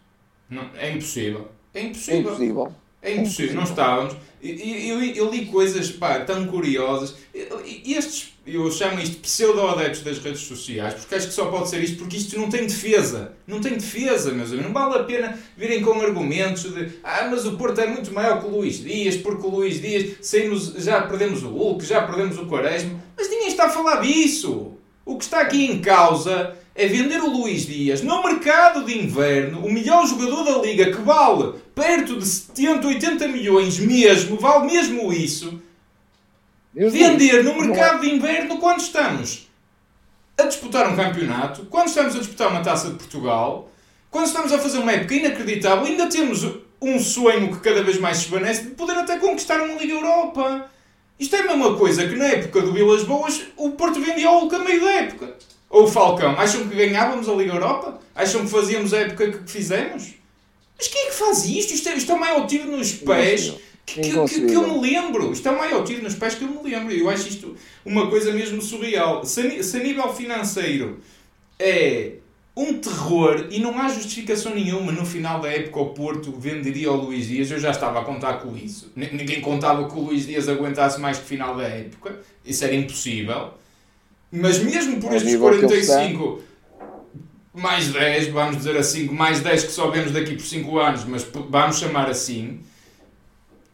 Não, 0.50 0.70
é 0.78 0.92
impossível. 0.92 1.48
É 1.74 1.82
impossível. 1.82 2.18
É 2.18 2.20
impossível. 2.20 2.72
É 3.02 3.16
impossível, 3.16 3.56
não 3.56 3.64
estávamos. 3.64 4.16
Eu, 4.42 4.56
eu, 4.56 5.04
eu, 5.04 5.32
li 5.32 5.46
coisas 5.46 5.92
pá, 5.92 6.20
tão 6.20 6.48
curiosas. 6.48 7.16
Estes, 7.34 8.35
eu 8.46 8.70
chamo 8.72 9.00
isto 9.00 9.18
pseudo-adeptos 9.18 10.02
das 10.02 10.20
redes 10.20 10.42
sociais, 10.42 10.94
porque 10.94 11.16
acho 11.16 11.28
que 11.28 11.34
só 11.34 11.48
pode 11.48 11.68
ser 11.68 11.84
isto, 11.84 11.98
porque 11.98 12.18
isto 12.18 12.38
não 12.40 12.50
tem 12.50 12.68
defesa. 12.68 13.34
Não 13.48 13.60
tem 13.60 13.74
defesa, 13.74 14.32
meus 14.32 14.50
amigos. 14.50 14.68
Não 14.68 14.74
vale 14.74 15.00
a 15.00 15.04
pena 15.04 15.40
virem 15.58 15.82
com 15.82 16.00
argumentos 16.00 16.64
de 16.64 16.90
ah, 17.04 17.28
mas 17.30 17.46
o 17.46 17.58
Porto 17.58 17.82
é 17.82 17.88
muito 17.88 18.14
maior 18.14 18.40
que 18.40 18.46
o 18.46 18.50
Luís 18.52 18.84
Dias, 18.84 19.16
porque 19.18 19.48
o 19.48 19.50
Luís 19.50 19.82
Dias 19.82 20.18
saímos, 20.22 20.74
já 20.78 21.02
perdemos 21.02 21.42
o 21.42 21.50
Hulk, 21.50 21.86
já 21.86 22.04
perdemos 22.04 22.38
o 22.38 22.46
Quaresma. 22.46 23.00
Mas 23.18 23.30
ninguém 23.30 23.48
está 23.48 23.66
a 23.66 23.70
falar 23.70 24.02
disso. 24.02 24.74
O 25.04 25.18
que 25.18 25.24
está 25.24 25.42
aqui 25.42 25.66
em 25.66 25.80
causa 25.80 26.56
é 26.76 26.88
vender 26.88 27.22
o 27.22 27.30
Luís 27.30 27.66
Dias 27.66 28.02
no 28.02 28.22
mercado 28.22 28.86
de 28.86 28.98
inverno, 28.98 29.66
o 29.66 29.72
melhor 29.72 30.06
jogador 30.06 30.44
da 30.44 30.62
liga 30.62 30.92
que 30.92 31.02
vale 31.02 31.54
perto 31.74 32.20
de 32.20 32.26
70, 32.26 32.88
80 32.88 33.28
milhões 33.28 33.80
mesmo, 33.80 34.38
vale 34.38 34.72
mesmo 34.72 35.12
isso. 35.12 35.62
Vender 36.76 37.42
no 37.42 37.62
mercado 37.62 38.02
de 38.02 38.10
inverno 38.10 38.58
quando 38.58 38.82
estamos 38.82 39.48
a 40.38 40.44
disputar 40.44 40.92
um 40.92 40.96
campeonato, 40.96 41.66
quando 41.68 41.88
estamos 41.88 42.14
a 42.16 42.20
disputar 42.20 42.50
uma 42.50 42.62
taça 42.62 42.90
de 42.90 42.96
Portugal, 42.96 43.72
quando 44.12 44.26
estamos 44.26 44.52
a 44.52 44.60
fazer 44.60 44.80
uma 44.80 44.92
época 44.92 45.16
inacreditável, 45.16 45.86
ainda 45.86 46.10
temos 46.10 46.46
um 46.82 47.00
sonho 47.00 47.54
que 47.54 47.62
cada 47.62 47.82
vez 47.82 47.98
mais 47.98 48.18
se 48.18 48.24
esvanece 48.26 48.64
de 48.64 48.72
poder 48.72 48.98
até 48.98 49.18
conquistar 49.18 49.62
uma 49.62 49.80
Liga 49.80 49.94
Europa. 49.94 50.70
Isto 51.18 51.38
é 51.38 51.40
a 51.40 51.48
mesma 51.48 51.78
coisa 51.78 52.06
que 52.06 52.16
na 52.16 52.26
época 52.26 52.62
do 52.62 52.74
Vilas 52.74 53.04
Boas 53.04 53.42
o 53.56 53.72
Porto 53.72 54.02
vendia 54.02 54.30
o 54.30 54.40
Hulk 54.42 54.56
a 54.56 54.60
meio 54.60 54.82
da 54.82 54.92
época. 54.92 55.38
Ou 55.70 55.86
o 55.86 55.88
Falcão. 55.88 56.38
Acham 56.38 56.68
que 56.68 56.76
ganhávamos 56.76 57.30
a 57.30 57.34
Liga 57.34 57.54
Europa? 57.54 58.02
Acham 58.14 58.42
que 58.42 58.52
fazíamos 58.52 58.94
a 58.94 59.00
época 59.00 59.32
que 59.32 59.50
fizemos? 59.50 60.16
Mas 60.78 60.90
quem 60.90 61.04
é 61.04 61.06
que 61.06 61.16
faz 61.16 61.46
isto? 61.46 61.74
Isto 61.74 61.88
é, 61.88 61.96
isto 61.96 62.12
é 62.12 62.16
o 62.16 62.20
maior 62.20 62.46
tiro 62.46 62.70
nos 62.70 62.92
pés 62.92 63.54
que, 63.86 64.02
que, 64.02 64.42
que, 64.48 64.54
eu 64.54 64.68
me 64.68 64.82
lembro. 64.82 65.32
Isto 65.32 65.48
é 65.48 65.52
o 65.52 65.58
maior 65.58 65.84
tiro 65.84 66.02
nos 66.02 66.16
pés 66.16 66.36
que 66.36 66.44
eu 66.44 66.50
me 66.50 66.70
lembro. 66.70 66.92
Eu 66.92 67.10
acho 67.10 67.28
isto 67.28 67.56
uma 67.86 68.10
coisa 68.10 68.34
mesmo 68.34 68.62
surreal. 68.62 69.24
Se 69.24 69.42
a, 69.42 69.64
se 69.64 69.78
a 69.78 69.84
nível 69.84 70.12
financeiro 70.14 71.00
é 71.60 72.14
um 72.58 72.74
terror 72.80 73.48
e 73.52 73.60
não 73.60 73.78
há 73.80 73.90
justificação 73.90 74.56
nenhuma 74.56 74.92
no 74.92 75.06
final 75.06 75.42
da 75.42 75.50
época 75.50 75.80
o 75.80 75.90
Porto 75.90 76.32
venderia 76.32 76.88
ao 76.88 76.96
Luís 76.96 77.28
Dias. 77.28 77.52
Eu 77.52 77.60
já 77.60 77.72
estava 77.72 78.00
a 78.00 78.04
contar 78.04 78.36
com 78.36 78.56
isso. 78.58 78.92
Ninguém 78.96 79.42
contava 79.42 79.88
que 79.88 79.98
o 79.98 80.02
Luís 80.02 80.26
Dias 80.26 80.48
aguentasse 80.50 81.00
mais 81.00 81.20
que 81.20 81.26
final 81.26 81.56
da 81.56 81.64
época. 81.64 82.20
Isso 82.44 82.64
era 82.64 82.74
impossível. 82.74 83.52
Mas 84.32 84.60
mesmo 84.60 85.00
por 85.00 85.14
estes 85.14 85.36
45 85.36 86.42
mais 87.54 87.88
10, 87.88 88.28
vamos 88.30 88.58
dizer 88.58 88.76
assim, 88.76 89.08
mais 89.08 89.40
10 89.40 89.66
que 89.66 89.72
só 89.72 89.90
vemos 89.90 90.12
daqui 90.12 90.36
por 90.36 90.46
5 90.46 90.78
anos, 90.78 91.06
mas 91.06 91.26
vamos 91.50 91.80
chamar 91.80 92.10
assim, 92.10 92.60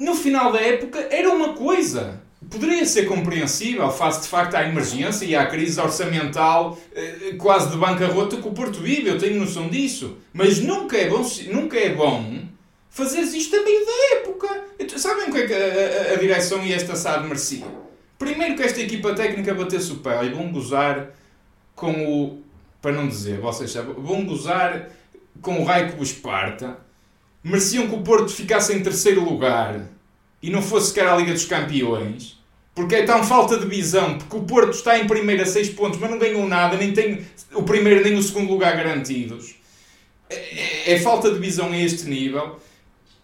no 0.01 0.15
final 0.15 0.51
da 0.51 0.59
época 0.59 0.99
era 1.09 1.29
uma 1.29 1.53
coisa 1.53 2.21
poderia 2.49 2.85
ser 2.85 3.05
compreensível 3.05 3.89
face 3.91 4.23
de 4.23 4.27
facto 4.27 4.55
à 4.55 4.67
emergência 4.67 5.25
e 5.25 5.35
à 5.35 5.45
crise 5.45 5.79
orçamental 5.79 6.77
eh, 6.93 7.35
quase 7.37 7.69
de 7.69 7.77
bancarrota 7.77 8.37
que 8.37 8.47
o 8.47 8.51
Porto 8.51 8.79
vive, 8.79 9.09
eu 9.09 9.17
tenho 9.17 9.39
noção 9.39 9.69
disso. 9.69 10.17
Mas 10.33 10.59
nunca 10.59 10.97
é 10.97 11.07
bom, 11.07 11.25
nunca 11.51 11.77
é 11.77 11.93
bom 11.93 12.41
fazer 12.89 13.21
isto 13.21 13.55
a 13.55 13.63
meio 13.63 13.85
da 13.85 14.15
época. 14.17 14.63
Sabem 14.97 15.29
o 15.29 15.31
que 15.31 15.37
é 15.37 15.47
que 15.47 15.53
a, 15.53 16.11
a, 16.11 16.13
a 16.13 16.15
direção 16.17 16.65
e 16.65 16.73
esta 16.73 16.95
SAD 16.95 17.25
merecia? 17.25 17.65
Primeiro 18.19 18.55
que 18.55 18.63
esta 18.63 18.81
equipa 18.81 19.13
técnica 19.13 19.53
batesse 19.53 19.91
o 19.93 19.97
pé 19.97 20.25
e 20.25 20.29
vão 20.29 20.51
gozar 20.51 21.11
com 21.75 21.91
o. 21.91 22.43
Para 22.81 22.91
não 22.91 23.07
dizer, 23.07 23.39
vocês 23.39 23.71
sabem, 23.71 23.93
vão 23.93 24.25
gozar 24.25 24.89
com 25.41 25.61
o 25.61 25.63
raio 25.63 25.91
que 25.91 25.97
vos 25.97 26.11
parta. 26.11 26.77
Mereciam 27.43 27.87
que 27.87 27.95
o 27.95 28.01
Porto 28.01 28.29
ficasse 28.29 28.73
em 28.73 28.81
terceiro 28.81 29.23
lugar 29.23 29.87
e 30.41 30.49
não 30.49 30.61
fosse 30.61 30.89
sequer 30.89 31.07
a 31.07 31.15
Liga 31.15 31.33
dos 31.33 31.45
Campeões, 31.45 32.39
porque 32.73 32.95
é 32.95 33.03
tão 33.03 33.23
falta 33.23 33.57
de 33.57 33.65
visão, 33.65 34.17
porque 34.17 34.37
o 34.37 34.43
Porto 34.43 34.73
está 34.73 34.97
em 34.97 35.07
primeiro 35.07 35.43
a 35.43 35.45
6 35.45 35.69
pontos, 35.69 35.99
mas 35.99 36.09
não 36.09 36.19
ganhou 36.19 36.47
nada, 36.47 36.77
nem 36.77 36.93
tem 36.93 37.25
o 37.53 37.63
primeiro 37.63 38.03
nem 38.03 38.15
o 38.15 38.23
segundo 38.23 38.51
lugar 38.51 38.75
garantidos. 38.75 39.55
É, 40.29 40.35
é, 40.35 40.93
é 40.93 40.99
falta 40.99 41.31
de 41.31 41.39
visão 41.39 41.71
a 41.71 41.77
este 41.77 42.07
nível. 42.07 42.59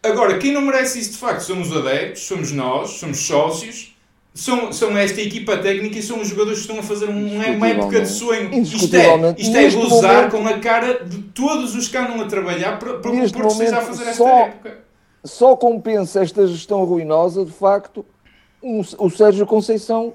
Agora, 0.04 0.38
quem 0.38 0.52
não 0.52 0.62
merece 0.62 1.00
isso 1.00 1.12
de 1.12 1.18
facto 1.18 1.42
somos 1.42 1.76
adeptos, 1.76 2.24
somos 2.24 2.52
nós, 2.52 2.92
somos 2.92 3.20
sócios, 3.20 3.96
são, 4.38 4.72
são 4.72 4.98
esta 4.98 5.20
equipa 5.20 5.58
técnica 5.58 5.98
e 5.98 6.04
são 6.04 6.22
os 6.22 6.28
jogadores 6.28 6.60
que 6.60 6.66
estão 6.66 6.80
a 6.80 6.84
fazer 6.84 7.10
um, 7.10 7.56
uma 7.56 7.68
época 7.68 8.02
de 8.02 8.08
sonho. 8.08 8.54
Isto 8.54 8.96
é, 8.96 9.36
isto 9.38 9.58
é 9.58 9.70
gozar 9.72 10.16
momento, 10.16 10.32
com 10.32 10.48
a 10.48 10.60
cara 10.60 11.04
de 11.04 11.24
todos 11.24 11.76
os 11.76 11.88
que 11.88 11.98
andam 11.98 12.22
a 12.22 12.26
trabalhar 12.26 12.78
para, 12.78 13.00
para 13.00 13.12
o 13.12 13.32
Porto 13.32 13.52
esteja 13.52 13.80
a 13.80 13.82
fazer 13.82 14.04
esta 14.04 14.24
só, 14.24 14.40
época 14.40 14.88
só 15.24 15.56
compensa 15.56 16.22
esta 16.22 16.46
gestão 16.46 16.84
ruinosa, 16.86 17.44
de 17.44 17.52
facto, 17.52 18.06
um, 18.62 18.82
o 19.00 19.10
Sérgio 19.10 19.46
Conceição, 19.46 20.14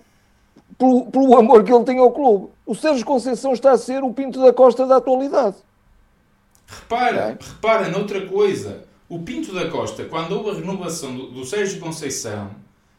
pelo, 0.78 1.06
pelo, 1.06 1.36
amor 1.36 1.64
que 1.64 1.72
ele 1.72 1.84
tem 1.84 1.98
ao 1.98 2.12
clube. 2.12 2.48
O 2.64 2.74
Sérgio 2.74 3.04
Conceição 3.04 3.52
está 3.52 3.72
a 3.72 3.78
ser 3.78 4.04
o 4.04 4.12
Pinto 4.12 4.40
da 4.40 4.52
Costa 4.52 4.86
da 4.86 4.96
atualidade. 4.96 5.56
Repara, 6.66 7.16
é? 7.16 7.44
repara 7.44 7.88
noutra 7.88 8.24
coisa. 8.26 8.84
O 9.08 9.18
Pinto 9.18 9.52
da 9.52 9.68
Costa, 9.68 10.04
quando 10.04 10.32
houve 10.32 10.50
a 10.50 10.54
renovação 10.54 11.14
do, 11.14 11.26
do 11.30 11.44
Sérgio 11.44 11.80
Conceição, 11.80 12.50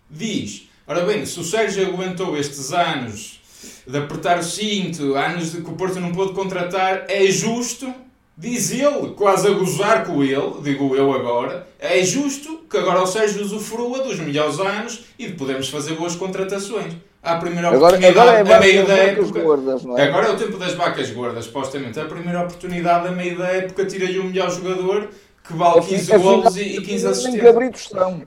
diz: 0.10 0.70
ora 0.88 1.06
bem, 1.06 1.25
se 1.25 1.40
o 1.40 1.44
Sérgio 1.44 1.88
aguentou 1.88 2.38
estes 2.38 2.72
anos 2.72 3.42
de 3.88 3.98
apertar 3.98 4.40
o 4.40 4.44
cinto, 4.44 5.16
anos 5.16 5.52
de 5.52 5.62
que 5.62 5.70
o 5.70 5.74
Porto 5.74 6.00
não 6.00 6.12
pôde 6.12 6.34
contratar, 6.34 7.06
é 7.08 7.25
justo 7.28 7.94
Diz 8.36 8.72
ele, 8.72 9.12
quase 9.16 9.48
a 9.48 9.52
gozar 9.52 10.08
com 10.08 10.24
ele, 10.24 10.56
digo 10.63 10.96
eu 10.96 11.13
agora, 11.13 11.68
é 11.80 12.02
justo 12.02 12.62
que 12.68 12.75
agora 12.75 13.04
o 13.04 13.06
Sérgio 13.06 13.44
usufrua 13.44 14.00
dos 14.00 14.20
melhores 14.20 14.60
anos 14.60 15.06
e 15.20 15.28
de 15.28 15.34
podermos 15.34 15.70
fazer 15.70 15.94
boas 15.94 16.16
contratações. 16.16 16.94
A 17.22 17.36
primeira 17.36 17.70
oportunidade 17.70 18.20
agora, 18.20 18.40
agora 18.40 18.54
é 18.54 18.58
a 18.58 18.60
meio 18.60 18.88
da 18.88 18.94
época. 18.96 19.40
Gordas, 19.40 19.86
é? 19.86 20.04
Agora 20.04 20.28
é 20.28 20.32
o 20.32 20.36
tempo 20.36 20.58
das 20.58 20.74
vacas 20.74 21.12
gordas, 21.12 21.46
supostamente. 21.46 22.00
A 22.00 22.06
primeira 22.06 22.42
oportunidade 22.42 23.08
a 23.08 23.12
meio 23.12 23.38
da 23.38 23.50
época 23.50 23.86
tira-lhe 23.86 24.18
o 24.18 24.24
melhor 24.24 24.50
jogador 24.50 25.10
que 25.48 25.54
vale 25.54 25.82
15 25.82 26.13
assim, 26.13 26.24
golos 26.24 26.58
e, 26.58 26.82
15 26.82 27.08
assistências. 27.08 27.24
Nem 27.44 27.54
cabritos 27.54 27.88
são. 27.88 28.24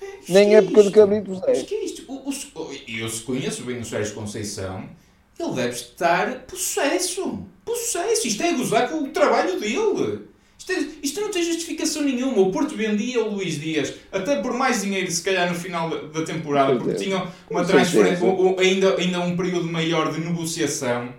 É, 0.00 0.06
nem 0.28 0.54
é 0.54 0.58
época 0.58 0.82
de 0.84 0.90
cabritos 0.92 1.42
é. 1.42 1.46
Mas 1.48 1.62
que 1.62 1.74
é 1.74 1.84
O, 2.08 2.32
eu 2.88 3.08
se 3.08 3.22
conheço 3.22 3.62
bem 3.62 3.78
o 3.78 3.84
Sérgio 3.84 4.14
Conceição, 4.14 4.88
ele 5.38 5.52
deve 5.52 5.74
estar 5.74 6.46
possesso 6.46 7.46
Possesso. 7.64 8.26
Isto 8.26 8.42
é 8.42 8.52
gozar 8.54 8.88
com 8.88 9.04
o 9.04 9.08
trabalho 9.08 9.60
dele. 9.60 10.26
Isto, 10.58 10.72
é, 10.72 10.86
isto, 11.02 11.20
não 11.20 11.30
tem 11.30 11.44
justificação 11.44 12.02
nenhuma. 12.02 12.40
O 12.40 12.50
Porto 12.50 12.74
vendia 12.74 13.22
o 13.22 13.34
Luís 13.34 13.60
Dias, 13.60 13.94
até 14.10 14.40
por 14.40 14.54
mais 14.54 14.80
dinheiro, 14.82 15.10
se 15.10 15.22
calhar, 15.22 15.48
no 15.48 15.54
final 15.54 15.90
da, 16.08 16.24
temporada, 16.24 16.76
porque 16.76 16.94
tinham 16.94 17.30
uma 17.48 17.64
transferência, 17.64 18.26
ainda, 18.58 18.96
ainda 18.96 19.20
um 19.20 19.36
período 19.36 19.70
maior 19.70 20.10
de 20.12 20.20
negociação. 20.20 21.12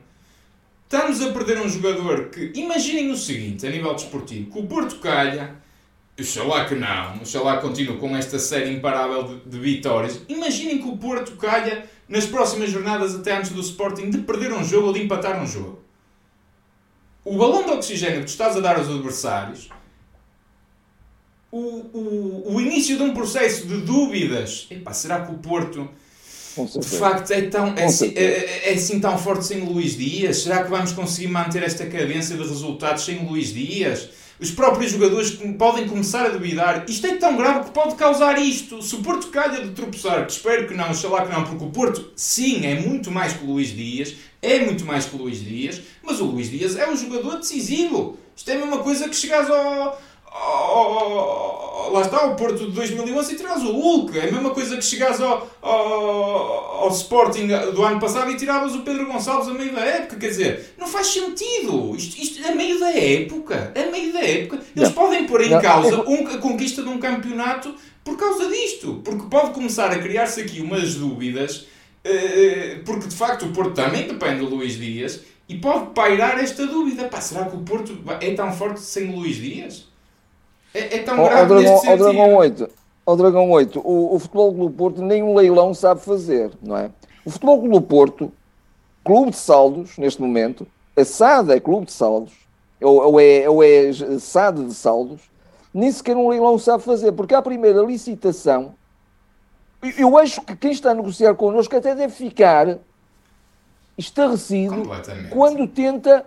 Estamos 0.84 1.22
a 1.22 1.32
perder 1.32 1.62
um 1.62 1.70
jogador 1.70 2.30
que, 2.30 2.52
imaginem 2.56 3.12
o 3.12 3.16
seguinte, 3.16 3.66
a 3.66 3.70
nível 3.70 3.94
desportivo, 3.94 4.52
que 4.52 4.60
o 4.60 4.66
Porto 4.66 4.96
calha, 4.96 5.56
Oxalá 6.22 6.66
que 6.66 6.76
não, 6.76 7.18
oxalá 7.18 7.58
continue 7.58 7.98
com 7.98 8.16
esta 8.16 8.38
série 8.40 8.72
imparável 8.74 9.24
de, 9.24 9.50
de, 9.50 9.60
vitórias. 9.60 10.22
Imaginem 10.28 10.80
que 10.80 10.88
o 10.88 10.98
Porto 10.98 11.34
calha 11.38 11.86
nas 12.08 12.26
próximas 12.26 12.70
jornadas 12.70 13.16
até 13.16 13.38
antes 13.38 13.52
do 13.52 13.62
Sporting 13.62 14.10
de 14.10 14.20
perder 14.20 14.54
um 14.54 14.64
jogo 14.64 14.88
ou 14.88 14.94
de 14.94 15.02
empatar 15.02 15.42
um 15.42 15.48
jogo 15.48 15.80
o 17.30 17.38
balão 17.38 17.64
de 17.64 17.72
oxigênio 17.72 18.22
que 18.22 18.26
tu 18.26 18.30
estás 18.30 18.56
a 18.56 18.60
dar 18.60 18.78
aos 18.78 18.90
adversários, 18.90 19.70
o, 21.52 21.60
o, 21.60 22.56
o 22.56 22.62
início 22.62 22.98
de 22.98 23.04
um 23.04 23.14
processo 23.14 23.68
de 23.68 23.82
dúvidas. 23.82 24.68
Epá, 24.70 24.94
será 24.94 25.22
que 25.22 25.32
o 25.32 25.38
Porto 25.38 25.90
de 26.58 26.88
facto 26.88 27.32
é, 27.32 27.44
tão, 27.44 27.74
é, 27.78 27.86
assim, 27.86 28.14
é, 28.16 28.70
é, 28.70 28.74
assim 28.74 29.00
tão 29.00 29.18
forte 29.18 29.46
sem 29.46 29.62
o 29.62 29.72
Luís 29.72 29.96
Dias? 29.96 30.40
Será 30.40 30.64
que 30.64 30.70
vamos 30.70 30.92
conseguir 30.92 31.28
manter 31.28 31.64
esta 31.64 31.86
cadência 31.86 32.36
de 32.36 32.42
resultados 32.42 33.06
sem 33.06 33.20
o 33.20 33.30
Luís 33.30 33.54
Dias? 33.54 34.10
Os 34.40 34.52
próprios 34.52 34.94
jogadores 34.94 35.32
podem 35.58 35.86
começar 35.86 36.26
a 36.26 36.30
duvidar. 36.30 36.86
Isto 36.88 37.08
é 37.08 37.18
tão 37.18 37.36
grave 37.36 37.66
que 37.66 37.72
pode 37.72 37.96
causar 37.96 38.40
isto. 38.40 38.82
Se 38.82 38.96
o 38.96 39.00
Porto 39.00 39.28
calha 39.28 39.62
de 39.62 39.72
tropeçar, 39.72 40.26
que 40.26 40.32
espero 40.32 40.66
que 40.66 40.74
não, 40.74 40.86
lá 40.86 41.26
que 41.26 41.34
não, 41.34 41.44
porque 41.44 41.66
o 41.66 41.70
Porto, 41.70 42.12
sim, 42.16 42.66
é 42.66 42.80
muito 42.80 43.12
mais 43.12 43.34
que 43.34 43.44
o 43.44 43.48
Luís 43.48 43.76
Dias, 43.76 44.16
é 44.42 44.60
muito 44.60 44.86
mais 44.86 45.06
que 45.06 45.16
o 45.16 45.20
Luís 45.20 45.44
Dias, 45.44 45.82
mas 46.02 46.22
o 46.22 46.26
Luís 46.26 46.50
Dias 46.50 46.78
é 46.78 46.90
um 46.90 46.96
jogador 46.96 47.40
decisivo. 47.40 48.18
Isto 48.34 48.52
é 48.52 48.56
a 48.56 48.60
mesma 48.60 48.78
coisa 48.78 49.10
que 49.10 49.16
chegares 49.16 49.50
ao, 49.50 50.02
ao, 50.32 51.92
lá 51.92 52.02
está, 52.02 52.26
o 52.26 52.36
Porto 52.36 52.66
de 52.66 52.72
2011 52.72 53.34
e 53.34 53.38
tiras 53.38 53.64
o 53.64 53.72
Hulk. 53.72 54.18
É 54.18 54.30
a 54.30 54.32
mesma 54.32 54.52
coisa 54.52 54.78
que 54.78 54.84
chegares 54.84 55.20
ao, 55.20 55.50
ao, 55.62 56.84
ao, 56.84 56.90
Sporting 56.90 57.48
do 57.74 57.84
ano 57.84 58.00
passado 58.00 58.32
e 58.32 58.38
tiravas 58.38 58.76
o 58.76 58.82
Pedro 58.82 59.08
Gonçalves 59.08 59.48
a 59.50 59.54
meio 59.54 59.74
da 59.74 59.82
época. 59.82 60.18
Quer 60.18 60.28
dizer, 60.30 60.74
não 60.78 60.88
faz 60.88 61.08
sentido. 61.08 61.96
Isto, 61.96 62.22
isto 62.22 62.48
a 62.48 62.54
meio 62.54 62.80
da 62.80 62.92
época. 62.92 63.74
A 63.76 63.92
meio 63.92 64.14
da 64.14 64.22
época. 64.22 64.60
Eles 64.76 64.90
não. 64.90 64.96
podem 64.96 65.26
pôr 65.26 65.42
em 65.42 65.50
não. 65.50 65.62
causa 65.62 66.02
um, 66.08 66.28
a 66.28 66.38
conquista 66.38 66.82
de 66.82 66.90
um 66.90 67.00
campeonato 67.00 67.74
por 68.04 68.18
causa 68.18 68.48
disto. 68.48 69.02
Porque 69.04 69.28
pode 69.30 69.52
começar 69.52 69.92
a 69.92 70.00
criar-se 70.00 70.42
aqui 70.42 70.62
umas 70.62 70.96
dúvidas. 70.96 71.68
Eh, 72.04 72.80
porque 72.86 73.08
de 73.08 73.16
facto 73.16 73.46
o 73.46 73.50
Porto 73.52 73.74
também 73.74 74.08
depende 74.08 74.40
do 74.40 74.56
Luís 74.56 74.78
Dias. 74.78 75.22
E 75.48 75.58
pode 75.58 75.94
pairar 75.94 76.40
esta 76.40 76.66
dúvida. 76.68 77.06
Pá, 77.06 77.20
será 77.20 77.46
que 77.46 77.56
o 77.56 77.62
Porto 77.62 77.98
é 78.22 78.34
tão 78.36 78.52
forte 78.54 78.82
sem 78.82 79.12
Luís 79.12 79.38
Dias? 79.38 79.89
É, 80.74 80.98
é 80.98 81.04
tão 81.04 81.16
grave 81.16 81.40
ao 81.40 81.48
Dragão, 81.48 81.90
ao 81.90 81.98
Dragão 81.98 82.36
8, 82.36 82.70
ao 83.06 83.18
Dragão 83.18 83.52
8 83.52 83.80
o, 83.80 84.16
o 84.16 84.20
Futebol 84.20 84.54
Clube 84.54 84.76
Porto 84.76 85.02
nem 85.02 85.24
um 85.24 85.36
leilão 85.36 85.74
sabe 85.74 86.02
fazer, 86.02 86.52
não 86.62 86.78
é? 86.78 86.92
O 87.26 87.32
Futebol 87.32 87.60
Clube 87.60 87.86
Porto, 87.88 88.32
clube 89.04 89.32
de 89.32 89.38
saldos, 89.38 89.98
neste 89.98 90.22
momento, 90.22 90.68
a 90.96 91.04
SAD 91.04 91.54
é 91.54 91.60
clube 91.60 91.88
de 91.88 91.92
saldos, 91.92 92.34
ou, 92.82 93.04
ou, 93.04 93.20
é, 93.20 93.50
ou 93.50 93.64
é 93.64 93.92
SAD 94.20 94.66
de 94.66 94.74
saldos, 94.74 95.22
nem 95.74 95.92
sequer 95.92 96.16
um 96.16 96.30
leilão 96.30 96.58
sabe 96.60 96.84
fazer, 96.84 97.12
porque 97.12 97.34
à 97.34 97.42
primeira 97.42 97.82
licitação, 97.82 98.74
eu 99.98 100.18
acho 100.18 100.42
que 100.42 100.56
quem 100.56 100.72
está 100.72 100.92
a 100.92 100.94
negociar 100.94 101.34
connosco 101.36 101.76
até 101.76 101.96
deve 101.96 102.14
ficar 102.14 102.78
estarrecido 103.98 104.84
quando 105.30 105.68
tenta 105.68 106.26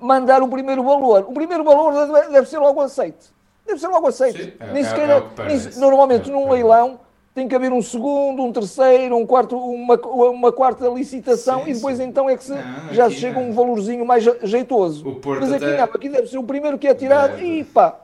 mandar 0.00 0.42
o 0.42 0.48
primeiro 0.48 0.82
valor. 0.82 1.26
O 1.28 1.32
primeiro 1.32 1.64
valor 1.64 1.92
deve 2.30 2.48
ser 2.48 2.58
logo 2.58 2.80
aceito 2.80 3.39
deve 3.70 3.80
ser 3.80 3.88
logo 3.88 4.06
aceito. 4.06 4.42
Sim, 4.42 4.52
é, 4.60 4.72
nem 4.72 4.82
é, 4.82 4.84
sequer, 4.84 5.08
é 5.08 5.22
nem, 5.46 5.78
normalmente 5.78 6.30
é, 6.30 6.32
num 6.32 6.48
é. 6.48 6.52
leilão 6.52 7.00
tem 7.34 7.46
que 7.46 7.54
haver 7.54 7.72
um 7.72 7.80
segundo, 7.80 8.42
um 8.42 8.52
terceiro, 8.52 9.16
um 9.16 9.24
quarto, 9.24 9.56
uma, 9.56 9.94
uma 9.94 10.52
quarta 10.52 10.88
licitação 10.88 11.64
sim, 11.64 11.70
e 11.70 11.74
depois 11.74 11.96
sim. 11.96 12.04
então 12.04 12.28
é 12.28 12.36
que 12.36 12.44
se, 12.44 12.50
não, 12.50 12.92
já 12.92 13.08
chega 13.08 13.38
um 13.38 13.52
valorzinho 13.52 14.04
mais 14.04 14.24
jeitoso. 14.42 15.20
Mas 15.38 15.52
aqui 15.52 15.64
até... 15.64 15.76
não, 15.76 15.84
aqui 15.84 16.08
deve 16.08 16.26
ser 16.26 16.38
o 16.38 16.42
primeiro 16.42 16.76
que 16.76 16.88
é 16.88 16.94
tirado 16.94 17.38
é, 17.38 17.44
e 17.44 17.64
pá. 17.64 18.00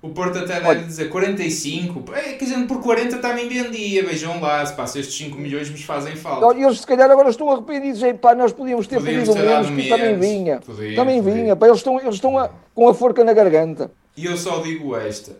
O 0.00 0.10
Porto 0.10 0.38
até 0.38 0.60
deve 0.60 0.84
dizer 0.84 1.08
45, 1.08 2.04
é, 2.14 2.34
que 2.34 2.44
a 2.44 2.46
gente 2.46 2.68
por 2.68 2.80
40 2.80 3.18
também 3.18 3.48
vendia, 3.48 4.04
vejam 4.04 4.40
lá, 4.40 4.64
se 4.64 4.72
passa 4.74 5.00
estes 5.00 5.16
5 5.16 5.36
milhões 5.36 5.68
nos 5.68 5.82
fazem 5.82 6.14
falta. 6.14 6.56
E 6.56 6.62
eles 6.62 6.78
se 6.78 6.86
calhar 6.86 7.10
agora 7.10 7.30
estão 7.30 7.50
arrependidos, 7.50 8.00
e, 8.04 8.14
pá, 8.14 8.32
nós 8.32 8.52
podíamos 8.52 8.86
ter 8.86 9.00
podíamos 9.00 9.28
pedido 9.28 9.44
menos, 9.44 9.70
que 9.70 9.88
também 9.88 10.16
vinha. 10.16 10.60
Podíamos, 10.64 10.94
também 10.94 11.20
vinha, 11.20 11.56
pá, 11.56 11.66
eles 11.66 11.78
estão, 11.78 11.98
eles 11.98 12.14
estão 12.14 12.38
a, 12.38 12.48
com 12.72 12.88
a 12.88 12.94
forca 12.94 13.24
na 13.24 13.32
garganta. 13.32 13.90
E 14.18 14.24
eu 14.24 14.36
só 14.36 14.60
digo 14.60 14.96
esta. 14.96 15.38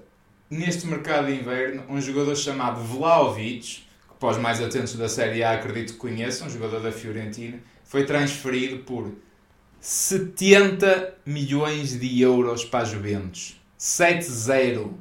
Neste 0.48 0.86
mercado 0.86 1.26
de 1.26 1.34
inverno, 1.34 1.82
um 1.88 2.00
jogador 2.00 2.36
chamado 2.36 2.80
Vlaovic, 2.80 3.82
que 4.08 4.14
para 4.20 4.28
os 4.28 4.38
mais 4.38 4.62
atentos 4.62 4.94
da 4.94 5.08
Série 5.08 5.42
A 5.42 5.54
acredito 5.54 5.94
que 5.94 5.98
conheçam, 5.98 6.46
um 6.46 6.50
jogador 6.50 6.78
da 6.78 6.92
Fiorentina, 6.92 7.58
foi 7.82 8.04
transferido 8.04 8.84
por 8.84 9.12
70 9.80 11.12
milhões 11.26 11.98
de 11.98 12.22
euros 12.22 12.64
para 12.64 12.82
a 12.82 12.84
Juventus. 12.84 13.60
7-0. 13.76 14.92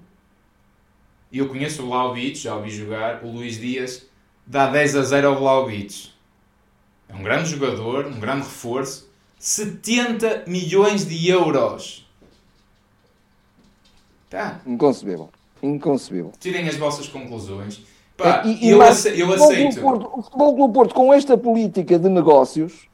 E 1.31 1.37
eu 1.37 1.47
conheço 1.47 1.83
o 1.83 1.85
Vlaovic, 1.89 2.35
já 2.39 2.55
ouvi 2.55 2.71
jogar. 2.71 3.23
O 3.23 3.31
Luís 3.31 3.59
Dias 3.59 4.07
dá 4.43 4.71
10 4.71 4.95
a 4.95 5.03
0 5.03 5.27
ao 5.27 5.37
Vlaovic. 5.37 6.09
É 7.07 7.13
um 7.13 7.21
grande 7.21 7.51
jogador, 7.51 8.07
um 8.07 8.19
grande 8.19 8.41
reforço. 8.41 9.07
70 9.37 10.45
milhões 10.47 11.05
de 11.05 11.29
euros. 11.29 12.06
Tá. 14.29 14.59
Inconcebível. 14.65 15.29
Inconcebível. 15.61 16.31
Tirem 16.39 16.67
as 16.67 16.75
vossas 16.75 17.07
conclusões. 17.07 17.81
Pá, 18.15 18.41
e, 18.45 18.67
e 18.67 18.69
eu, 18.69 18.81
ace 18.81 19.19
eu 19.19 19.31
aceito. 19.31 19.79
o 19.79 20.21
Futebol 20.21 20.55
Clube 20.55 20.73
Porto, 20.73 20.95
com 20.95 21.13
esta 21.13 21.37
política 21.37 21.99
de 21.99 22.09
negócios, 22.09 22.87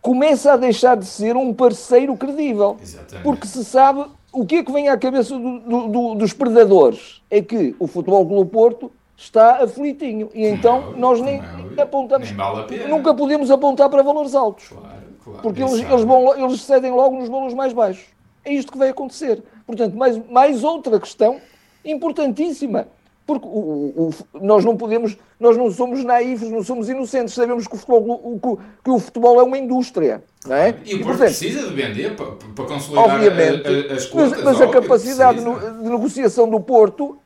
começa 0.00 0.52
a 0.52 0.56
deixar 0.56 0.96
de 0.96 1.06
ser 1.06 1.36
um 1.36 1.54
parceiro 1.54 2.16
credível. 2.16 2.76
Exatamente. 2.80 3.24
Porque 3.24 3.46
se 3.46 3.64
sabe 3.64 4.04
o 4.32 4.44
que 4.44 4.56
é 4.56 4.62
que 4.62 4.72
vem 4.72 4.88
à 4.88 4.96
cabeça 4.96 5.38
do, 5.38 5.60
do, 5.60 5.88
do, 5.88 6.14
dos 6.16 6.32
predadores. 6.32 7.22
É 7.30 7.40
que 7.40 7.74
o 7.78 7.86
Futebol 7.86 8.26
Clube 8.26 8.50
Porto 8.50 8.92
está 9.16 9.62
aflitinho. 9.62 10.30
E 10.34 10.46
então 10.46 10.92
nós 10.96 11.20
nem, 11.20 11.40
nem 11.40 11.80
apontamos. 11.80 12.28
Nem 12.28 12.36
vale 12.36 12.86
nunca 12.88 13.14
podemos 13.14 13.50
apontar 13.50 13.88
para 13.88 14.02
valores 14.02 14.34
altos. 14.34 14.68
Claro, 14.68 14.86
claro. 15.24 15.40
Porque 15.40 15.62
eles, 15.62 15.80
eles, 15.80 16.04
vão, 16.04 16.36
eles 16.36 16.62
cedem 16.62 16.92
logo 16.92 17.18
nos 17.18 17.28
valores 17.28 17.54
mais 17.54 17.72
baixos. 17.72 18.04
É 18.44 18.52
isto 18.52 18.72
que 18.72 18.78
vai 18.78 18.88
acontecer. 18.88 19.42
Portanto, 19.66 19.96
mais, 19.96 20.18
mais 20.28 20.64
outra 20.64 20.98
questão 20.98 21.40
importantíssima. 21.84 22.88
Porque 23.24 23.46
o, 23.46 23.50
o, 23.50 24.14
o, 24.34 24.44
nós 24.44 24.64
não 24.64 24.76
podemos, 24.76 25.16
nós 25.38 25.56
não 25.56 25.70
somos 25.70 26.02
naivos, 26.04 26.50
não 26.50 26.62
somos 26.62 26.88
inocentes, 26.88 27.34
sabemos 27.34 27.68
que 27.68 27.74
o 27.74 27.78
futebol, 27.78 28.60
que 28.84 28.90
o 28.90 28.98
futebol 28.98 29.40
é 29.40 29.44
uma 29.44 29.56
indústria. 29.56 30.22
Não 30.44 30.56
é? 30.56 30.74
E 30.84 30.96
o 30.96 31.04
Porto 31.04 31.18
precisa 31.18 31.68
de 31.68 31.74
vender 31.74 32.16
para, 32.16 32.32
para 32.32 32.64
consolidar 32.64 33.14
obviamente, 33.14 33.66
a, 33.66 33.92
a, 33.92 33.96
as 33.96 34.06
contas. 34.06 34.42
Mas, 34.42 34.58
mas 34.58 34.60
a 34.60 34.68
capacidade 34.68 35.40
no, 35.40 35.58
de 35.58 35.88
negociação 35.88 36.50
do 36.50 36.60
Porto 36.60 37.16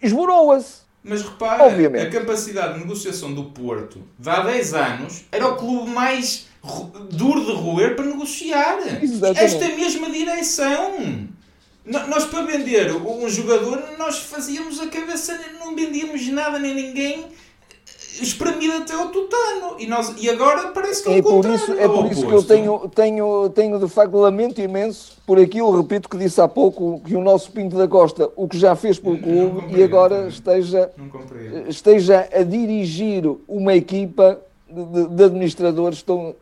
esborou-se. 0.00 0.86
Mas 1.02 1.22
repara, 1.22 1.64
obviamente. 1.64 2.06
a 2.06 2.20
capacidade 2.20 2.74
de 2.74 2.80
negociação 2.80 3.32
do 3.32 3.44
Porto, 3.44 4.02
de 4.18 4.28
há 4.28 4.40
10 4.42 4.74
anos, 4.74 5.24
era 5.32 5.48
o 5.48 5.56
clube 5.56 5.90
mais 5.90 6.46
duro 7.10 7.44
de 7.44 7.52
roer 7.52 7.96
para 7.96 8.04
negociar. 8.04 8.78
Exatamente. 9.02 9.44
Esta 9.44 9.68
mesma 9.68 10.10
direção. 10.10 11.28
Nós, 11.84 12.26
para 12.26 12.42
vender 12.42 12.94
um 12.94 13.28
jogador, 13.28 13.82
nós 13.96 14.18
fazíamos 14.18 14.78
a 14.78 14.88
cabeça, 14.88 15.38
não 15.58 15.74
vendíamos 15.74 16.26
nada 16.28 16.58
nem 16.58 16.74
ninguém 16.74 17.26
espremido 18.22 18.74
até 18.74 18.92
ao 18.94 19.08
tutano. 19.08 19.76
E, 19.78 19.86
nós, 19.86 20.14
e 20.18 20.28
agora 20.28 20.68
parece 20.68 21.02
que 21.02 21.08
é, 21.08 21.18
é 21.18 21.22
por 21.22 21.46
isso 21.46 21.72
É 21.72 21.88
por 21.88 22.10
isso 22.10 22.26
que 22.26 22.32
eu 22.32 22.42
tenho, 22.42 22.88
tenho, 22.94 23.48
tenho, 23.50 23.78
de 23.78 23.88
facto, 23.88 24.16
lamento 24.16 24.60
imenso 24.60 25.16
por 25.26 25.38
aquilo, 25.38 25.74
repito, 25.80 26.08
que 26.08 26.18
disse 26.18 26.40
há 26.40 26.48
pouco, 26.48 27.00
que 27.04 27.14
o 27.14 27.20
nosso 27.20 27.50
Pinto 27.52 27.76
da 27.76 27.86
Costa, 27.86 28.30
o 28.36 28.48
que 28.48 28.58
já 28.58 28.74
fez 28.74 28.98
pelo 28.98 29.18
clube, 29.18 29.74
e 29.74 29.82
agora 29.82 30.28
esteja, 30.28 30.90
esteja 31.68 32.28
a 32.32 32.42
dirigir 32.42 33.24
uma 33.46 33.74
equipa 33.74 34.40
de, 34.68 34.84
de, 34.84 35.08
de 35.08 35.24
administradores 35.24 36.02
tão 36.02 36.34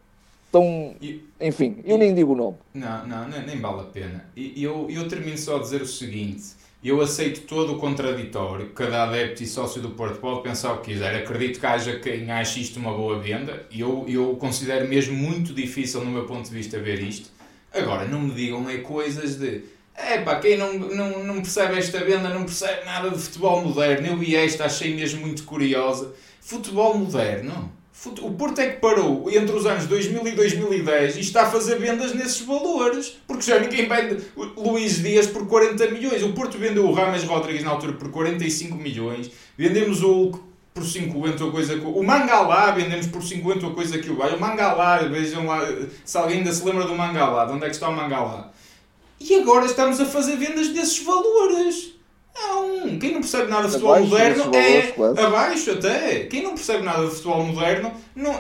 tão. 0.57 0.97
Enfim, 1.41 1.83
eu 1.85 1.99
nem 1.99 2.15
digo 2.15 2.33
o 2.33 2.37
nome. 2.37 2.57
Não, 2.73 3.07
não, 3.07 3.29
nem, 3.29 3.61
vale 3.61 3.81
a 3.81 3.85
pena. 3.85 4.25
E 4.35 4.63
eu, 4.63 4.87
eu 4.89 5.07
termino 5.07 5.37
só 5.37 5.57
a 5.57 5.61
dizer 5.61 5.83
o 5.83 5.87
seguinte. 5.87 6.57
Eu 6.83 7.01
aceito 7.01 7.43
todo 7.43 7.75
o 7.75 7.79
contraditório. 7.79 8.71
Cada 8.71 9.05
adepto 9.05 9.43
e 9.43 9.47
sócio 9.47 9.83
do 9.83 9.91
Porto 9.91 10.21
pode 10.21 10.43
pensar 10.43 10.73
o 10.75 10.79
que 10.79 10.93
quiser. 10.93 11.15
Acredito 11.17 11.59
que 11.59 11.67
haja 11.67 11.99
quem 11.99 12.31
ache 12.31 12.61
isto 12.61 12.79
uma 12.79 12.93
boa 12.93 13.19
venda. 13.19 13.67
E 13.71 13.81
eu, 13.81 14.05
eu 14.09 14.37
considero 14.37 14.89
mesmo 14.89 15.17
muito 15.17 15.53
difícil, 15.53 16.05
no 16.05 16.11
meu 16.11 16.25
ponto 16.27 16.49
de 16.49 16.55
vista, 16.55 16.79
ver 16.79 17.01
isto. 17.01 17.31
Agora, 17.73 18.07
não 18.07 18.21
me 18.21 18.33
digam 18.33 18.69
é 18.71 18.79
coisas 18.79 19.37
de. 19.37 19.63
É 19.95 20.21
pá, 20.21 20.39
quem 20.39 20.57
não, 20.57 20.75
não, 20.75 21.25
não 21.25 21.37
percebe 21.37 21.79
esta 21.79 22.05
venda 22.05 22.29
não 22.29 22.45
percebe 22.45 22.85
nada 22.85 23.11
de 23.11 23.19
futebol 23.19 23.65
moderno. 23.65 24.07
Eu 24.07 24.17
vi 24.17 24.37
esta, 24.37 24.67
achei 24.67 24.95
mesmo 24.95 25.23
muito 25.23 25.45
curiosa. 25.45 26.15
Futebol 26.41 26.97
moderno? 26.97 27.73
O 28.23 28.31
Porto 28.33 28.61
é 28.61 28.71
que 28.71 28.81
parou 28.81 29.29
entre 29.31 29.57
os 29.57 29.67
anos 29.67 29.87
2000 29.87 30.29
e 30.29 30.33
2010 30.33 31.17
e 31.17 31.21
está 31.21 31.43
a 31.43 31.51
fazer 31.51 31.77
vendas 31.79 32.15
nesses 32.15 32.41
valores. 32.43 33.17
Porque 33.27 33.43
já 33.43 33.59
ninguém 33.59 33.89
vende 33.89 34.23
Luís 34.57 35.03
Dias 35.03 35.27
por 35.27 35.47
40 35.47 35.91
milhões. 35.91 36.23
O 36.23 36.33
Porto 36.33 36.59
vendeu 36.59 36.87
o 36.87 36.93
Rames 36.93 37.25
Rodrigues 37.25 37.65
na 37.65 37.71
altura 37.71 37.95
por 37.95 38.11
45 38.11 38.77
milhões. 38.77 39.31
Vendemos 39.57 40.03
o 40.03 40.13
Hulk 40.13 40.41
por 40.75 40.85
50 40.85 41.43
ou 41.43 41.51
coisa. 41.51 41.75
O 41.75 42.03
Mangalá 42.03 42.71
vendemos 42.71 43.07
por 43.07 43.23
50 43.23 43.67
ou 43.67 43.73
coisa 43.73 43.99
que 43.99 44.11
o 44.11 44.17
vai. 44.17 44.37
O 44.37 44.41
Mangalá, 44.41 44.99
vejam 44.99 45.47
lá 45.47 45.67
se 46.05 46.19
alguém 46.19 46.39
ainda 46.39 46.53
se 46.53 46.65
lembra 46.65 46.85
do 46.85 46.95
Mangalá. 46.95 47.47
De 47.47 47.53
onde 47.53 47.65
é 47.65 47.69
que 47.69 47.75
está 47.75 47.89
o 47.89 47.97
Mangalá? 47.97 48.53
E 49.19 49.35
agora 49.37 49.65
estamos 49.65 49.99
a 50.01 50.05
fazer 50.05 50.37
vendas 50.37 50.69
desses 50.69 51.03
valores. 51.03 51.96
Não, 52.39 52.99
quem 52.99 53.13
não 53.13 53.21
percebe 53.21 53.51
nada 53.51 53.67
de 53.67 53.73
futebol 53.73 53.95
abaixo 53.95 54.45
moderno 54.45 54.55
é 54.55 55.25
abaixo 55.25 55.71
até. 55.71 56.21
Quem 56.21 56.43
não 56.43 56.55
percebe 56.55 56.85
nada 56.85 57.05
de 57.07 57.11
futebol 57.11 57.43
moderno 57.45 57.93
não, 58.15 58.35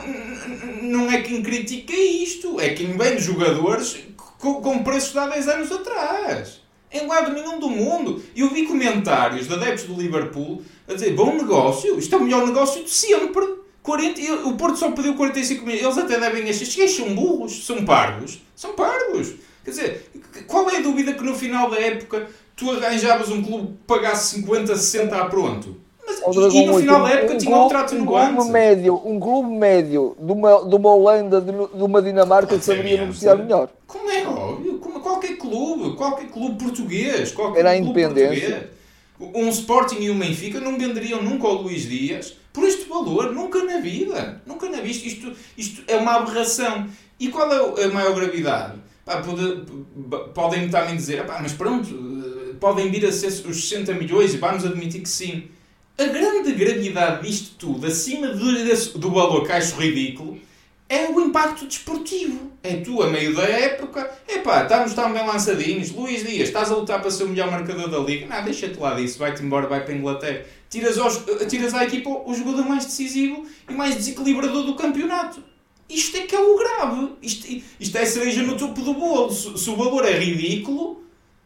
não 0.83 1.11
é 1.11 1.23
quem 1.23 1.43
critica 1.43 1.95
isto, 1.95 2.61
é 2.61 2.71
quem 2.71 2.97
vende 2.97 3.23
jogadores 3.23 3.97
com, 4.39 4.61
com 4.61 4.85
preços 4.85 5.13
de 5.13 5.19
há 5.19 5.27
10 5.27 5.49
anos 5.49 5.73
atrás. 5.73 6.61
Em 6.93 7.07
lado 7.07 7.33
nenhum 7.33 7.59
do 7.59 7.69
mundo. 7.69 8.23
Eu 8.35 8.51
vi 8.51 8.67
comentários 8.67 9.49
de 9.49 9.55
adeptos 9.55 9.85
do 9.85 10.01
Liverpool 10.01 10.63
a 10.89 10.95
dizer: 10.95 11.15
bom 11.15 11.35
negócio, 11.35 11.99
isto 11.99 12.15
é 12.15 12.19
o 12.19 12.23
melhor 12.23 12.47
negócio 12.47 12.85
de 12.85 12.91
sempre. 12.91 13.67
40, 13.83 14.49
o 14.49 14.57
Porto 14.57 14.79
só 14.79 14.91
pediu 14.91 15.15
45 15.15 15.65
milhões. 15.65 15.83
Eles 15.83 15.99
até 15.99 16.19
devem 16.19 16.43
achar. 16.49 16.63
Estes 16.63 16.97
são 16.97 17.15
burros, 17.15 17.65
são 17.65 17.85
parvos. 17.85 18.41
São 18.55 18.75
parvos. 18.75 19.35
Quer 19.67 19.71
dizer, 19.73 20.11
qual 20.47 20.71
é 20.71 20.77
a 20.77 20.81
dúvida 20.81 21.13
que 21.13 21.25
no 21.25 21.35
final 21.35 21.69
da 21.69 21.77
época 21.77 22.29
tu 22.55 22.71
arranjavas 22.71 23.31
um 23.31 23.43
clube 23.43 23.67
que 23.67 23.85
pagasse 23.85 24.37
50, 24.37 24.77
60 24.77 25.17
a 25.17 25.25
pronto? 25.25 25.77
Mas, 26.07 26.21
e, 26.55 26.59
e, 26.59 26.67
no 26.67 26.79
final 26.79 27.03
da 27.03 27.11
época 27.11 27.35
um 27.35 27.39
tinha 27.39 27.57
um 27.57 27.69
trato 27.69 27.97
no 27.97 28.07
clube 28.07 28.49
médio, 28.49 29.03
Um 29.05 29.19
clube 29.19 29.51
médio 29.51 30.17
de 30.21 30.31
uma, 30.31 30.69
de 30.69 30.75
uma 30.77 30.95
Holanda, 30.95 31.41
de, 31.41 31.51
de 31.51 31.83
uma 31.83 32.01
Dinamarca, 32.01 32.57
que 32.57 32.65
saberia 32.65 33.01
negociar 33.01 33.35
melhor. 33.35 33.69
Como 33.89 34.09
é 34.09 34.25
óbvio? 34.25 34.79
Como 34.79 35.01
qualquer 35.01 35.37
clube, 35.37 35.97
qualquer 35.97 36.29
clube 36.29 36.63
português, 36.63 37.33
qualquer 37.33 37.59
Era 37.59 37.71
a 37.71 37.77
independência. 37.77 38.71
Um 39.19 39.49
Sporting 39.49 39.97
e 39.97 40.11
um 40.13 40.19
Benfica 40.19 40.61
não 40.61 40.79
venderiam 40.79 41.21
nunca 41.21 41.49
ao 41.49 41.55
Luís 41.55 41.89
Dias 41.89 42.37
por 42.53 42.63
este 42.63 42.89
valor, 42.89 43.33
nunca 43.33 43.65
na 43.65 43.79
vida. 43.79 44.41
Nunca 44.47 44.69
na 44.69 44.81
vida. 44.81 45.09
Isto, 45.09 45.33
isto 45.59 45.83
é 45.89 45.97
uma 45.97 46.19
aberração. 46.19 46.87
E 47.19 47.29
qual 47.29 47.53
é 47.77 47.85
a 47.85 47.89
maior 47.89 48.15
gravidade? 48.15 48.86
Pode, 49.07 49.63
podem 50.35 50.69
também 50.69 50.97
dizer, 50.97 51.25
mas 51.41 51.53
pronto, 51.53 51.89
eh, 51.89 52.55
podem 52.59 52.91
vir 52.91 53.07
a 53.07 53.13
ser 53.13 53.29
os 53.29 53.69
60 53.69 53.95
milhões 53.95 54.35
e 54.35 54.37
vamos 54.37 54.65
admitir 54.65 55.01
que 55.01 55.09
sim. 55.09 55.45
A 55.97 56.05
grande 56.07 56.53
gravidade 56.53 57.25
disto 57.25 57.55
tudo, 57.57 57.87
acima 57.87 58.27
do, 58.27 58.99
do 58.99 59.11
valor 59.13 59.47
que 59.47 59.53
acho 59.53 59.77
ridículo, 59.77 60.37
é 60.89 61.09
o 61.09 61.21
impacto 61.21 61.67
desportivo. 61.67 62.51
É 62.65 62.79
tu, 62.79 63.01
a 63.01 63.09
meio 63.09 63.33
da 63.33 63.45
época, 63.45 64.11
epá, 64.29 64.63
estamos 64.65 64.93
tão 64.93 65.13
bem 65.13 65.25
lançadinhos. 65.25 65.93
Luís 65.93 66.27
Dias, 66.27 66.49
estás 66.49 66.73
a 66.73 66.75
lutar 66.75 67.01
para 67.01 67.11
ser 67.13 67.25
o 67.25 67.29
melhor 67.29 67.49
marcador 67.49 67.89
da 67.89 67.99
liga? 68.01 68.27
Não, 68.27 68.43
deixa-te 68.45 68.79
lá 68.79 68.95
disso, 68.95 69.21
vai-te 69.21 69.41
embora, 69.41 69.69
vai 69.69 69.85
para 69.85 69.95
a 69.95 69.97
Inglaterra. 69.97 70.45
Tiras, 70.69 70.99
aos, 70.99 71.23
tiras 71.49 71.75
à 71.75 71.85
equipa 71.85 72.11
o 72.11 72.35
jogador 72.35 72.69
mais 72.69 72.85
decisivo 72.85 73.47
e 73.71 73.73
mais 73.73 73.95
desequilibrador 73.95 74.65
do 74.65 74.75
campeonato. 74.75 75.41
Isto 75.89 76.17
é 76.17 76.21
que 76.23 76.35
é 76.35 76.41
o 76.41 76.59
grave. 76.59 77.13
Isto, 77.23 77.63
isto 77.79 77.99
é 77.99 78.05
cereja 78.05 78.43
no 78.43 78.57
topo 78.57 78.83
do 78.83 78.95
bolo. 78.95 79.33
Se, 79.33 79.57
se 79.57 79.71
o 79.71 79.77
valor 79.77 80.05
é 80.05 80.19
ridículo, 80.19 81.03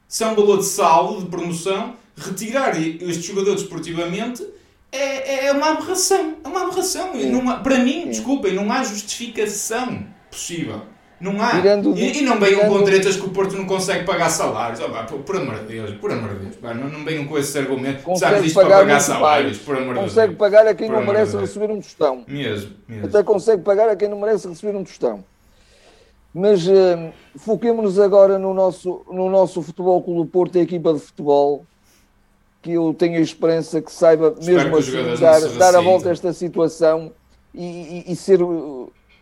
se 0.08 0.24
é 0.24 0.26
um 0.26 0.34
valor 0.34 0.58
de 0.58 0.66
saldo, 0.66 1.22
de 1.22 1.30
promoção, 1.30 1.96
retirar 2.16 2.80
este 2.80 3.22
jogador 3.22 3.54
desportivamente 3.54 4.46
é, 4.92 5.46
é 5.46 5.52
uma 5.52 5.70
aberração. 5.70 6.36
É 6.42 6.48
uma 6.48 6.62
aberração. 6.62 7.14
Não 7.14 7.48
há, 7.48 7.58
para 7.58 7.78
mim, 7.78 8.08
desculpem, 8.08 8.54
não 8.54 8.70
há 8.72 8.82
justificação 8.82 10.06
possível. 10.30 10.82
Não 11.20 11.40
há. 11.42 11.52
e, 11.96 12.18
e, 12.18 12.22
não 12.22 12.40
venham 12.40 12.66
com 12.66 12.82
tretas 12.82 13.14
que 13.14 13.26
o 13.26 13.28
Porto 13.28 13.54
não 13.54 13.66
consegue 13.66 14.04
pagar 14.04 14.30
salários. 14.30 14.80
Oh, 14.80 14.88
pá, 14.88 15.04
por, 15.04 15.18
por, 15.18 15.36
amor 15.36 15.56
de 15.56 15.66
Deus, 15.66 15.90
por 15.98 16.10
amor 16.10 16.30
de 16.30 16.46
Deus. 16.46 16.56
Pá, 16.56 16.72
não, 16.72 16.88
não 16.88 17.04
venham 17.04 17.26
com 17.26 17.36
esse 17.36 17.58
argumento. 17.58 18.02
Consegue 18.02 18.36
Sabes 18.36 18.52
pagar 18.54 18.68
para 18.68 18.78
pagar 18.78 19.00
salários, 19.00 19.58
por 19.58 19.76
amor 19.76 19.88
de 19.88 20.00
Deus. 20.00 20.14
Consegue 20.14 20.34
pagar 20.36 20.66
a 20.66 20.74
quem 20.74 20.88
por 20.88 20.96
não 20.96 21.06
merece 21.06 21.36
receber 21.36 21.70
um 21.70 21.80
tostão. 21.80 22.24
Mesmo, 22.26 22.70
mesmo. 22.88 23.06
Até 23.06 23.22
consegue 23.22 23.62
pagar 23.62 23.90
a 23.90 23.96
quem 23.96 24.08
não 24.08 24.18
merece 24.18 24.48
receber 24.48 24.74
um 24.74 24.82
tostão. 24.82 25.22
Mas 26.32 26.66
uh, 26.66 27.12
foquemos-nos 27.36 27.98
agora 27.98 28.38
no 28.38 28.54
nosso, 28.54 29.02
no 29.10 29.28
nosso 29.28 29.60
Futebol 29.60 30.02
Clube 30.02 30.30
Porto, 30.30 30.56
a 30.56 30.62
equipa 30.62 30.94
de 30.94 31.00
futebol, 31.00 31.66
que 32.62 32.72
eu 32.72 32.94
tenho 32.96 33.18
a 33.18 33.20
esperança 33.20 33.82
que 33.82 33.92
saiba 33.92 34.34
Espero 34.38 34.70
mesmo 34.70 34.76
assim 34.78 35.20
dar, 35.20 35.40
dar 35.58 35.76
a 35.76 35.80
volta 35.82 36.08
a 36.08 36.12
esta 36.12 36.32
situação 36.32 37.12
e, 37.54 38.04
e, 38.06 38.12
e 38.12 38.16
ser 38.16 38.40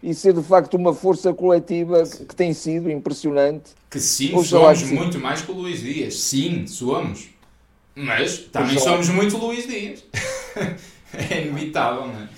e 0.03 0.15
ser 0.15 0.33
de 0.33 0.43
facto 0.43 0.75
uma 0.75 0.95
força 0.95 1.33
coletiva 1.33 2.05
que, 2.05 2.25
que 2.25 2.37
tem 2.37 2.53
sido 2.53 2.91
impressionante. 2.91 3.71
Que 3.91 3.99
sim, 3.99 4.31
somos 4.43 4.83
muito 4.83 5.19
mais 5.19 5.43
que 5.43 5.51
o 5.51 5.55
Luís 5.55 5.81
Dias. 5.81 6.21
Sim, 6.21 6.67
somos. 6.67 7.29
Mas 7.95 8.39
também 8.39 8.79
somos 8.79 9.09
muito 9.09 9.37
Luís 9.37 9.67
Dias. 9.67 10.05
é 11.13 11.47
inevitável, 11.47 12.07
não 12.07 12.15
é? 12.15 12.29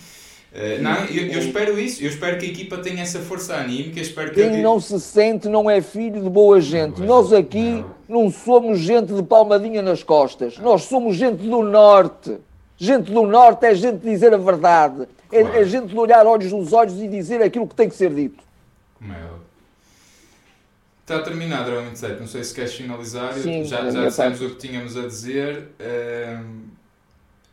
Uh, 0.52 0.82
não, 0.82 1.04
eu, 1.04 1.28
eu, 1.28 1.38
espero 1.38 1.78
isso, 1.78 2.02
eu 2.02 2.08
espero 2.08 2.36
que 2.36 2.44
a 2.44 2.48
equipa 2.48 2.78
tenha 2.78 3.02
essa 3.02 3.20
força 3.20 3.54
anímica. 3.54 4.00
Espero 4.00 4.32
que 4.32 4.36
Quem 4.40 4.60
não 4.60 4.80
se 4.80 4.98
sente 5.00 5.48
não 5.48 5.70
é 5.70 5.80
filho 5.80 6.20
de 6.20 6.28
boa 6.28 6.60
gente. 6.60 6.96
Boa 6.96 7.06
Nós 7.06 7.32
aqui 7.32 7.84
não. 8.08 8.24
não 8.24 8.30
somos 8.32 8.80
gente 8.80 9.12
de 9.12 9.22
palmadinha 9.22 9.80
nas 9.80 10.02
costas. 10.02 10.58
Nós 10.58 10.82
somos 10.82 11.14
gente 11.14 11.36
do 11.36 11.62
Norte. 11.62 12.36
Gente 12.76 13.12
do 13.12 13.22
Norte 13.26 13.64
é 13.66 13.74
gente 13.74 13.98
de 13.98 14.10
dizer 14.10 14.34
a 14.34 14.38
verdade. 14.38 15.06
É, 15.32 15.42
claro. 15.42 15.56
É, 15.56 15.62
é 15.62 15.64
gente 15.64 15.96
olhar 15.96 16.26
olhos 16.26 16.52
nos 16.52 16.72
olhos 16.72 17.00
e 17.00 17.08
dizer 17.08 17.42
aquilo 17.42 17.66
que 17.66 17.74
tem 17.74 17.88
que 17.88 17.94
ser 17.94 18.14
dito. 18.14 18.42
Como 18.98 19.12
é 19.12 19.40
Está 21.10 21.22
terminado, 21.22 21.64
Dragon 21.64 21.86
27. 21.86 22.20
Não 22.20 22.26
sei 22.28 22.44
se 22.44 22.54
queres 22.54 22.72
finalizar. 22.72 23.34
Sim, 23.34 23.64
já 23.64 23.90
já 23.90 24.06
dissemos 24.06 24.40
o 24.42 24.50
que 24.50 24.68
tínhamos 24.68 24.96
a 24.96 25.08
dizer. 25.08 25.70
Uh, 25.80 26.68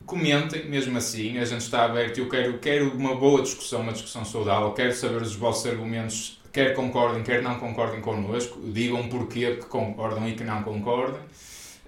comentem, 0.05 0.69
mesmo 0.69 0.95
assim. 0.95 1.39
A 1.39 1.45
gente 1.45 1.61
está 1.61 1.85
aberto. 1.85 2.19
Eu 2.19 2.29
quero, 2.29 2.59
quero 2.59 2.95
uma 2.95 3.15
boa 3.15 3.41
discussão, 3.41 3.81
uma 3.81 3.93
discussão 3.93 4.23
saudável. 4.23 4.71
Quero 4.73 4.93
saber 4.93 5.23
os 5.23 5.35
vossos 5.35 5.65
argumentos, 5.65 6.39
quer 6.53 6.75
concordem, 6.75 7.23
quer 7.23 7.41
não 7.41 7.59
concordem 7.59 7.99
connosco. 7.99 8.59
Digam 8.61 9.09
porquê 9.09 9.55
que 9.55 9.65
concordam 9.65 10.29
e 10.29 10.33
que 10.33 10.43
não 10.43 10.61
concordam. 10.61 11.19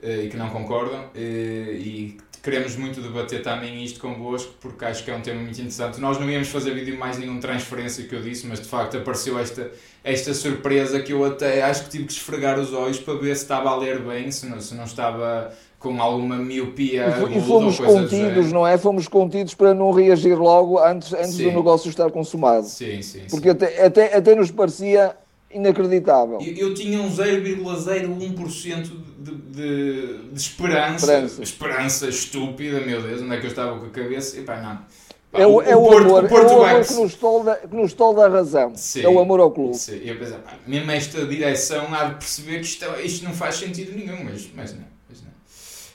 Uh, 0.02 0.24
e 0.24 0.28
que 0.28 0.38
não 0.38 0.50
concordam. 0.50 1.02
Uh, 1.14 1.72
e 1.72 2.18
queremos 2.50 2.76
muito 2.76 3.00
debater 3.00 3.44
também 3.44 3.84
isto 3.84 4.00
convosco, 4.00 4.52
porque 4.60 4.84
acho 4.84 5.04
que 5.04 5.12
é 5.12 5.16
um 5.16 5.22
tema 5.22 5.40
muito 5.42 5.60
interessante. 5.60 6.02
Nós 6.02 6.20
não 6.20 6.30
íamos 6.30 6.48
fazer 6.48 6.74
vídeo 6.74 6.98
mais 6.98 7.18
nenhuma 7.20 7.40
transferência 7.40 8.04
que 8.04 8.14
eu 8.16 8.22
disse, 8.22 8.48
mas 8.48 8.60
de 8.60 8.68
facto 8.68 8.98
apareceu 8.98 9.38
esta, 9.38 9.70
esta 10.04 10.34
surpresa 10.34 11.00
que 11.00 11.14
eu 11.14 11.24
até 11.24 11.62
acho 11.62 11.84
que 11.84 11.90
tive 11.92 12.06
que 12.06 12.14
esfregar 12.14 12.60
os 12.60 12.74
olhos 12.74 13.00
para 13.00 13.14
ver 13.14 13.36
se 13.36 13.44
estava 13.44 13.70
a 13.70 13.78
ler 13.78 14.00
bem, 14.00 14.32
se 14.32 14.48
não, 14.48 14.60
se 14.60 14.74
não 14.74 14.86
estava 14.86 15.54
com 15.78 16.02
alguma 16.02 16.38
miopia. 16.38 17.06
E, 17.30 17.42
fomos 17.42 17.78
contidos, 17.80 18.52
não 18.52 18.66
é? 18.66 18.78
Fomos 18.78 19.08
contidos 19.08 19.54
para 19.54 19.74
não 19.74 19.92
reagir 19.92 20.36
logo 20.36 20.80
antes, 20.80 21.14
antes 21.14 21.38
do 21.38 21.52
negócio 21.52 21.88
estar 21.90 22.10
consumado. 22.10 22.66
Sim, 22.66 23.02
sim. 23.02 23.22
Porque 23.30 23.50
sim. 23.50 23.56
Até, 23.56 23.86
até, 23.86 24.18
até 24.18 24.36
nos 24.36 24.50
parecia 24.50 25.16
inacreditável. 25.52 26.40
Eu, 26.42 26.70
eu 26.70 26.74
tinha 26.74 27.02
um 27.02 27.10
0,01% 27.10 28.92
de, 29.18 29.32
de, 29.32 30.18
de 30.32 30.40
esperança, 30.40 31.06
esperança, 31.06 31.44
esperança. 31.44 32.10
estúpida, 32.10 32.82
meu 32.82 33.02
Deus, 33.02 33.22
onde 33.22 33.36
é 33.36 33.40
que 33.40 33.46
eu 33.46 33.50
estava 33.50 33.80
com 33.80 33.86
a 33.86 33.90
cabeça? 33.90 34.40
E 34.40 34.44
pá, 34.44 34.62
não. 34.62 35.40
é 35.40 35.46
o, 35.46 35.62
é 35.62 35.76
o, 35.76 35.82
Porto, 35.82 36.08
amor, 36.08 36.26
o 36.26 36.28
Porto 36.28 36.50
é 36.50 36.56
o 36.56 36.64
amor 36.64 36.86
que, 36.86 36.94
nos 36.94 37.16
tolda, 37.16 37.56
que 37.56 37.76
nos 37.76 37.94
tolda 37.94 38.26
a 38.26 38.30
razão. 38.30 38.74
Sim, 38.76 39.02
é 39.02 39.10
o 39.10 39.20
amor 39.20 39.40
ao 39.40 39.52
clube. 39.52 39.76
Sim. 39.76 40.02
Eu 40.04 40.18
pá, 40.18 40.58
mesmo 40.68 40.92
esta 40.92 41.26
direção 41.26 41.94
há 41.94 42.06
de 42.06 42.16
perceber 42.16 42.60
que 42.60 42.66
isto, 42.66 42.86
isto 43.04 43.26
não 43.26 43.34
faz 43.34 43.56
sentido 43.56 43.98
nenhum, 43.98 44.24
mas, 44.24 44.50
mas, 44.56 44.74
não, 44.74 44.86
mas 45.10 45.22
não. 45.22 45.32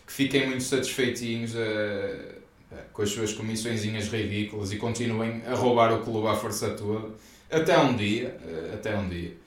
Que 0.07 0.13
fiquem 0.13 0.49
muito 0.49 0.65
satisfeitinhos 0.65 1.55
uh, 1.55 2.35
com 2.93 3.03
as 3.03 3.11
suas 3.11 3.33
comissõezinhas 3.33 4.09
ridículas 4.09 4.73
e 4.73 4.77
continuem 4.77 5.43
a 5.47 5.55
roubar 5.55 5.93
o 5.93 6.03
clube 6.03 6.27
à 6.27 6.35
força 6.35 6.71
toda. 6.71 7.11
Até 7.49 7.79
um 7.79 7.95
dia, 7.95 8.37
uh, 8.45 8.75
até 8.75 8.97
um 8.97 9.09
dia. 9.09 9.44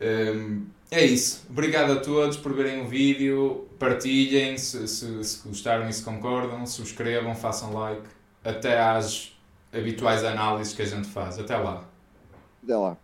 Um, 0.00 0.66
é 0.90 1.04
isso. 1.04 1.46
Obrigado 1.50 1.92
a 1.92 1.96
todos 1.96 2.36
por 2.36 2.54
verem 2.54 2.82
o 2.82 2.86
vídeo. 2.86 3.68
Partilhem 3.78 4.56
se, 4.56 4.86
se, 4.86 5.24
se 5.24 5.48
gostaram 5.48 5.88
e 5.88 5.92
se 5.92 6.02
concordam. 6.02 6.66
Subscrevam, 6.66 7.34
façam 7.34 7.72
like. 7.72 8.02
Até 8.44 8.78
às 8.78 9.32
habituais 9.72 10.24
análises 10.24 10.74
que 10.74 10.82
a 10.82 10.86
gente 10.86 11.08
faz. 11.08 11.38
Até 11.38 11.56
lá. 11.56 11.84
Até 12.62 12.76
lá. 12.76 12.96